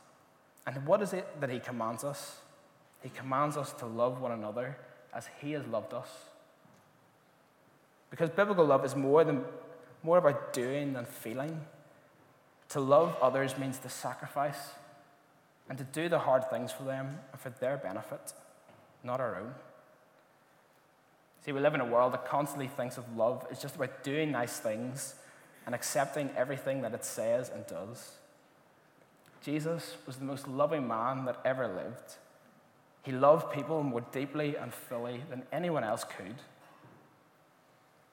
And 0.66 0.86
what 0.86 1.02
is 1.02 1.12
it 1.12 1.40
that 1.40 1.50
He 1.50 1.58
commands 1.58 2.04
us? 2.04 2.38
He 3.02 3.10
commands 3.10 3.56
us 3.56 3.72
to 3.74 3.86
love 3.86 4.20
one 4.20 4.32
another 4.32 4.76
as 5.14 5.28
He 5.40 5.52
has 5.52 5.66
loved 5.66 5.94
us. 5.94 6.08
Because 8.10 8.30
biblical 8.30 8.64
love 8.64 8.84
is 8.84 8.96
more, 8.96 9.24
than, 9.24 9.44
more 10.02 10.18
about 10.18 10.52
doing 10.52 10.94
than 10.94 11.04
feeling. 11.04 11.60
To 12.70 12.80
love 12.80 13.16
others 13.20 13.56
means 13.58 13.78
to 13.78 13.88
sacrifice 13.88 14.70
and 15.68 15.78
to 15.78 15.84
do 15.84 16.08
the 16.08 16.18
hard 16.18 16.48
things 16.50 16.72
for 16.72 16.84
them 16.84 17.18
and 17.32 17.40
for 17.40 17.50
their 17.50 17.76
benefit, 17.76 18.32
not 19.04 19.20
our 19.20 19.36
own. 19.36 19.54
See, 21.44 21.52
we 21.52 21.60
live 21.60 21.74
in 21.74 21.80
a 21.80 21.86
world 21.86 22.12
that 22.12 22.26
constantly 22.26 22.68
thinks 22.68 22.98
of 22.98 23.16
love 23.16 23.46
as 23.50 23.60
just 23.60 23.76
about 23.76 24.02
doing 24.02 24.30
nice 24.30 24.58
things 24.58 25.14
and 25.68 25.74
accepting 25.74 26.30
everything 26.34 26.80
that 26.80 26.94
it 26.94 27.04
says 27.04 27.50
and 27.50 27.66
does. 27.66 28.12
Jesus 29.42 29.98
was 30.06 30.16
the 30.16 30.24
most 30.24 30.48
loving 30.48 30.88
man 30.88 31.26
that 31.26 31.38
ever 31.44 31.68
lived. 31.68 32.14
He 33.02 33.12
loved 33.12 33.52
people 33.52 33.82
more 33.82 34.00
deeply 34.00 34.56
and 34.56 34.72
fully 34.72 35.20
than 35.28 35.42
anyone 35.52 35.84
else 35.84 36.04
could. 36.04 36.36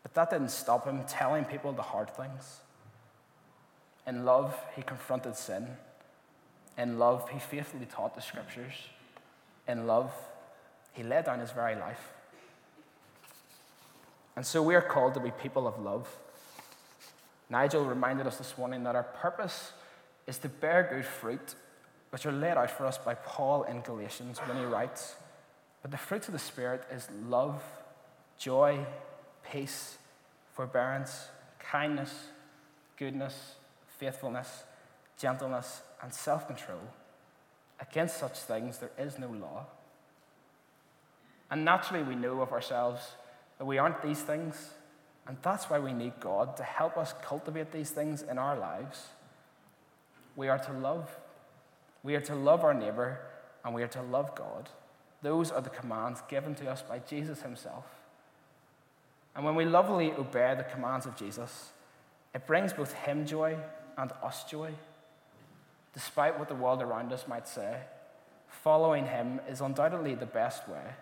But 0.04 0.14
that 0.16 0.32
didn't 0.32 0.52
stop 0.52 0.86
him 0.86 1.06
telling 1.08 1.46
people 1.46 1.72
the 1.72 1.82
hard 1.82 2.10
things. 2.10 2.60
In 4.06 4.26
love, 4.26 4.54
he 4.76 4.82
confronted 4.82 5.38
sin. 5.38 5.66
In 6.78 7.00
love, 7.00 7.30
he 7.30 7.40
faithfully 7.40 7.86
taught 7.86 8.16
the 8.16 8.22
scriptures. 8.22 8.74
In 9.66 9.88
love, 9.88 10.12
he 10.92 11.04
laid 11.04 11.24
down 11.24 11.40
his 11.40 11.52
very 11.52 11.76
life. 11.76 12.12
And 14.36 14.46
so 14.46 14.62
we 14.62 14.76
are 14.76 14.82
called 14.82 15.14
to 15.14 15.22
be 15.22 15.32
people 15.32 15.66
of 15.70 15.80
love. 15.80 16.10
Nigel 17.50 17.86
reminded 17.86 18.28
us 18.28 18.38
this 18.38 18.58
morning 18.58 18.84
that 18.84 18.96
our 18.96 19.04
purpose 19.04 19.74
is 20.28 20.38
to 20.40 20.50
bear 20.50 20.88
good 20.90 21.06
fruit, 21.06 21.56
which 22.10 22.26
are 22.26 22.32
laid 22.32 22.58
out 22.58 22.72
for 22.72 22.86
us 22.86 22.98
by 22.98 23.14
Paul 23.14 23.64
in 23.64 23.82
Galatians 23.82 24.40
when 24.40 24.58
he 24.58 24.64
writes, 24.64 25.16
But 25.82 25.92
the 25.92 25.98
fruits 25.98 26.28
of 26.28 26.34
the 26.34 26.40
Spirit 26.40 26.84
is 26.92 27.08
love, 27.28 27.62
joy, 28.38 28.86
peace, 29.52 29.98
forbearance, 30.54 31.28
kindness, 31.60 32.12
goodness, 32.98 33.56
faithfulness, 34.00 34.64
gentleness, 35.20 35.82
and 36.02 36.14
self 36.14 36.48
control. 36.48 36.82
Against 37.80 38.18
such 38.18 38.38
things 38.40 38.78
there 38.78 38.92
is 38.98 39.20
no 39.20 39.28
law. 39.28 39.66
And 41.52 41.64
naturally, 41.64 42.04
we 42.04 42.16
know 42.16 42.42
of 42.42 42.52
ourselves 42.52 43.02
that 43.58 43.66
we 43.66 43.78
aren't 43.78 44.02
these 44.02 44.22
things, 44.22 44.72
and 45.28 45.38
that's 45.42 45.66
why 45.66 45.80
we 45.80 45.94
need 45.94 46.20
God 46.20 46.56
to 46.58 46.64
help 46.64 46.98
us 46.98 47.14
cultivate 47.24 47.72
these 47.72 47.90
things 47.90 48.22
in 48.22 48.38
our 48.38 48.58
lives. 48.58 49.08
We 50.36 50.50
are 50.50 50.60
to 50.60 50.74
love. 50.74 51.10
We 52.04 52.16
are 52.16 52.22
to 52.22 52.36
love 52.36 52.64
our 52.64 52.74
neighbor, 52.74 53.20
and 53.64 53.74
we 53.74 53.82
are 53.82 53.88
to 53.88 54.02
love 54.02 54.36
God. 54.36 54.70
Those 55.24 55.50
are 55.50 55.62
the 55.62 55.72
commands 55.72 56.22
given 56.30 56.54
to 56.56 56.70
us 56.70 56.84
by 56.84 57.00
Jesus 57.00 57.42
himself. 57.42 57.86
And 59.36 59.44
when 59.44 59.56
we 59.56 59.66
lovingly 59.66 60.12
obey 60.12 60.54
the 60.56 60.64
commands 60.64 61.06
of 61.06 61.16
Jesus, 61.16 61.72
it 62.34 62.46
brings 62.46 62.74
both 62.74 62.94
him 62.94 63.26
joy 63.26 63.58
and 63.98 64.12
us 64.24 64.44
joy. 64.44 64.72
Despite 65.94 66.38
what 66.38 66.48
the 66.48 66.56
world 66.56 66.82
around 66.82 67.12
us 67.12 67.28
might 67.28 67.48
say, 67.48 67.78
following 68.48 69.08
him 69.08 69.40
is 69.50 69.62
undoubtedly 69.62 70.14
the 70.14 70.26
best 70.26 70.68
way. 70.70 70.94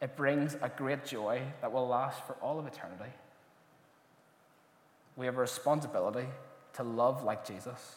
It 0.00 0.16
brings 0.16 0.56
a 0.62 0.68
great 0.68 1.04
joy 1.04 1.42
that 1.60 1.72
will 1.72 1.88
last 1.88 2.24
for 2.26 2.34
all 2.34 2.58
of 2.58 2.66
eternity. 2.66 3.12
We 5.16 5.26
have 5.26 5.36
a 5.36 5.40
responsibility 5.40 6.28
to 6.74 6.82
love 6.84 7.24
like 7.24 7.44
Jesus, 7.44 7.96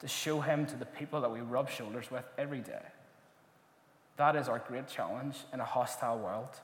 to 0.00 0.06
show 0.06 0.40
him 0.40 0.66
to 0.66 0.76
the 0.76 0.86
people 0.86 1.20
that 1.20 1.30
we 1.30 1.40
rub 1.40 1.68
shoulders 1.68 2.10
with 2.10 2.24
every 2.38 2.60
day. 2.60 2.82
That 4.16 4.36
is 4.36 4.48
our 4.48 4.60
great 4.60 4.86
challenge 4.86 5.36
in 5.52 5.60
a 5.60 5.64
hostile 5.64 6.18
world 6.18 6.60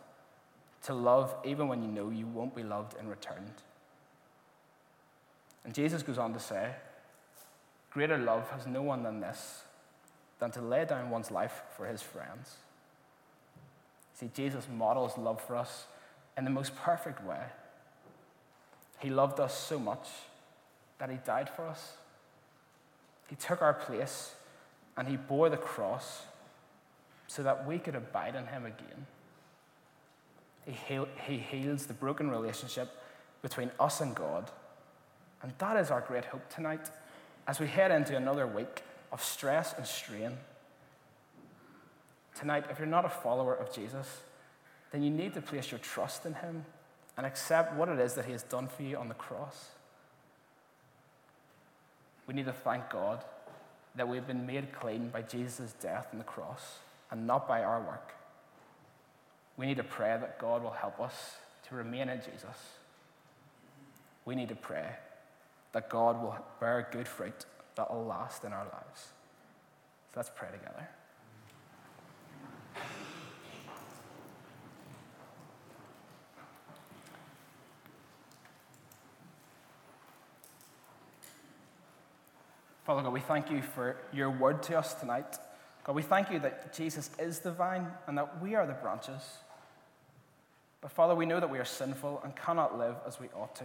to 0.84 0.94
love 0.94 1.34
even 1.44 1.66
when 1.66 1.82
you 1.82 1.88
know 1.88 2.10
you 2.10 2.26
won't 2.26 2.54
be 2.54 2.62
loved 2.62 2.94
in 3.00 3.08
return. 3.08 3.50
And 5.64 5.74
Jesus 5.74 6.02
goes 6.02 6.18
on 6.18 6.32
to 6.34 6.40
say, 6.40 6.72
Greater 7.90 8.18
love 8.18 8.50
has 8.50 8.66
no 8.66 8.82
one 8.82 9.02
than 9.02 9.20
this, 9.20 9.62
than 10.38 10.50
to 10.50 10.60
lay 10.60 10.84
down 10.84 11.10
one's 11.10 11.30
life 11.30 11.62
for 11.76 11.86
his 11.86 12.02
friends. 12.02 12.56
See, 14.14 14.30
Jesus 14.34 14.66
models 14.72 15.18
love 15.18 15.40
for 15.40 15.56
us 15.56 15.86
in 16.36 16.44
the 16.44 16.50
most 16.50 16.74
perfect 16.76 17.24
way. 17.24 17.40
He 19.00 19.10
loved 19.10 19.40
us 19.40 19.56
so 19.56 19.78
much 19.78 20.08
that 20.98 21.10
he 21.10 21.16
died 21.26 21.50
for 21.50 21.66
us. 21.66 21.96
He 23.28 23.36
took 23.36 23.60
our 23.60 23.74
place 23.74 24.34
and 24.96 25.08
he 25.08 25.16
bore 25.16 25.50
the 25.50 25.56
cross 25.56 26.22
so 27.26 27.42
that 27.42 27.66
we 27.66 27.78
could 27.78 27.94
abide 27.94 28.34
in 28.34 28.46
him 28.46 28.64
again. 28.64 29.06
He, 30.64 30.72
heal, 30.72 31.08
he 31.26 31.38
heals 31.38 31.86
the 31.86 31.94
broken 31.94 32.30
relationship 32.30 32.90
between 33.42 33.70
us 33.80 34.00
and 34.00 34.14
God. 34.14 34.50
And 35.42 35.52
that 35.58 35.76
is 35.76 35.90
our 35.90 36.00
great 36.00 36.24
hope 36.26 36.48
tonight 36.48 36.88
as 37.46 37.60
we 37.60 37.66
head 37.66 37.90
into 37.90 38.16
another 38.16 38.46
week 38.46 38.82
of 39.12 39.22
stress 39.22 39.74
and 39.76 39.86
strain. 39.86 40.38
Tonight, 42.38 42.64
if 42.70 42.78
you're 42.78 42.88
not 42.88 43.04
a 43.04 43.08
follower 43.10 43.54
of 43.54 43.72
Jesus, 43.72 44.22
then 44.90 45.02
you 45.02 45.10
need 45.10 45.34
to 45.34 45.42
place 45.42 45.70
your 45.70 45.78
trust 45.78 46.26
in 46.26 46.34
him 46.34 46.64
and 47.16 47.26
accept 47.26 47.74
what 47.74 47.88
it 47.88 47.98
is 47.98 48.14
that 48.14 48.24
he 48.24 48.32
has 48.32 48.42
done 48.42 48.68
for 48.68 48.82
you 48.82 48.96
on 48.96 49.08
the 49.08 49.14
cross. 49.14 49.70
We 52.26 52.34
need 52.34 52.46
to 52.46 52.52
thank 52.52 52.90
God 52.90 53.24
that 53.94 54.08
we've 54.08 54.26
been 54.26 54.46
made 54.46 54.72
clean 54.72 55.08
by 55.08 55.22
Jesus' 55.22 55.74
death 55.80 56.08
on 56.12 56.18
the 56.18 56.24
cross 56.24 56.78
and 57.10 57.26
not 57.26 57.46
by 57.46 57.62
our 57.62 57.80
work. 57.80 58.14
We 59.56 59.66
need 59.66 59.76
to 59.76 59.84
pray 59.84 60.16
that 60.20 60.38
God 60.38 60.62
will 60.62 60.70
help 60.70 61.00
us 61.00 61.36
to 61.68 61.76
remain 61.76 62.08
in 62.08 62.18
Jesus. 62.18 62.78
We 64.24 64.34
need 64.34 64.48
to 64.48 64.56
pray 64.56 64.88
that 65.72 65.88
God 65.88 66.20
will 66.20 66.36
bear 66.60 66.88
good 66.90 67.06
fruit 67.06 67.46
that 67.76 67.92
will 67.92 68.04
last 68.04 68.44
in 68.44 68.52
our 68.52 68.64
lives. 68.64 69.08
So 70.12 70.16
let's 70.16 70.30
pray 70.34 70.48
together. 70.50 70.88
Father 82.84 83.02
God, 83.02 83.12
we 83.14 83.20
thank 83.20 83.50
you 83.50 83.62
for 83.62 83.96
your 84.12 84.30
word 84.30 84.62
to 84.64 84.78
us 84.78 84.92
tonight. 84.94 85.38
God, 85.84 85.96
we 85.96 86.02
thank 86.02 86.30
you 86.30 86.38
that 86.40 86.74
Jesus 86.74 87.10
is 87.18 87.38
the 87.38 87.50
vine 87.50 87.86
and 88.06 88.18
that 88.18 88.42
we 88.42 88.54
are 88.54 88.66
the 88.66 88.74
branches. 88.74 89.22
But 90.82 90.92
Father, 90.92 91.14
we 91.14 91.24
know 91.24 91.40
that 91.40 91.48
we 91.48 91.58
are 91.58 91.64
sinful 91.64 92.20
and 92.22 92.36
cannot 92.36 92.78
live 92.78 92.96
as 93.06 93.18
we 93.18 93.28
ought 93.34 93.56
to. 93.56 93.64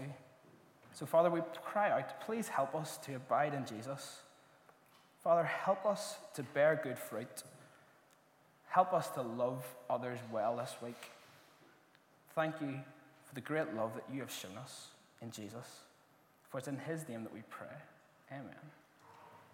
So, 0.94 1.06
Father, 1.06 1.30
we 1.30 1.42
cry 1.64 1.92
out, 1.92 2.22
please 2.22 2.48
help 2.48 2.74
us 2.74 2.98
to 3.06 3.16
abide 3.16 3.54
in 3.54 3.66
Jesus. 3.66 4.20
Father, 5.22 5.44
help 5.44 5.86
us 5.86 6.18
to 6.36 6.44
bear 6.44 6.80
good 6.82 6.98
fruit. 6.98 7.44
Help 8.70 8.94
us 8.94 9.10
to 9.10 9.22
love 9.22 9.66
others 9.90 10.20
well 10.32 10.58
this 10.58 10.76
week. 10.82 11.12
Thank 12.36 12.62
you 12.62 12.80
for 13.26 13.36
the 13.36 13.42
great 13.42 13.74
love 13.76 13.94
that 13.96 14.06
you 14.14 14.22
have 14.22 14.32
shown 14.32 14.58
us 14.58 14.90
in 15.22 15.32
Jesus. 15.32 15.82
For 16.50 16.60
it's 16.60 16.68
in 16.68 16.78
his 16.78 17.08
name 17.08 17.24
that 17.24 17.34
we 17.34 17.42
pray. 17.50 17.68
Amen. 18.32 18.79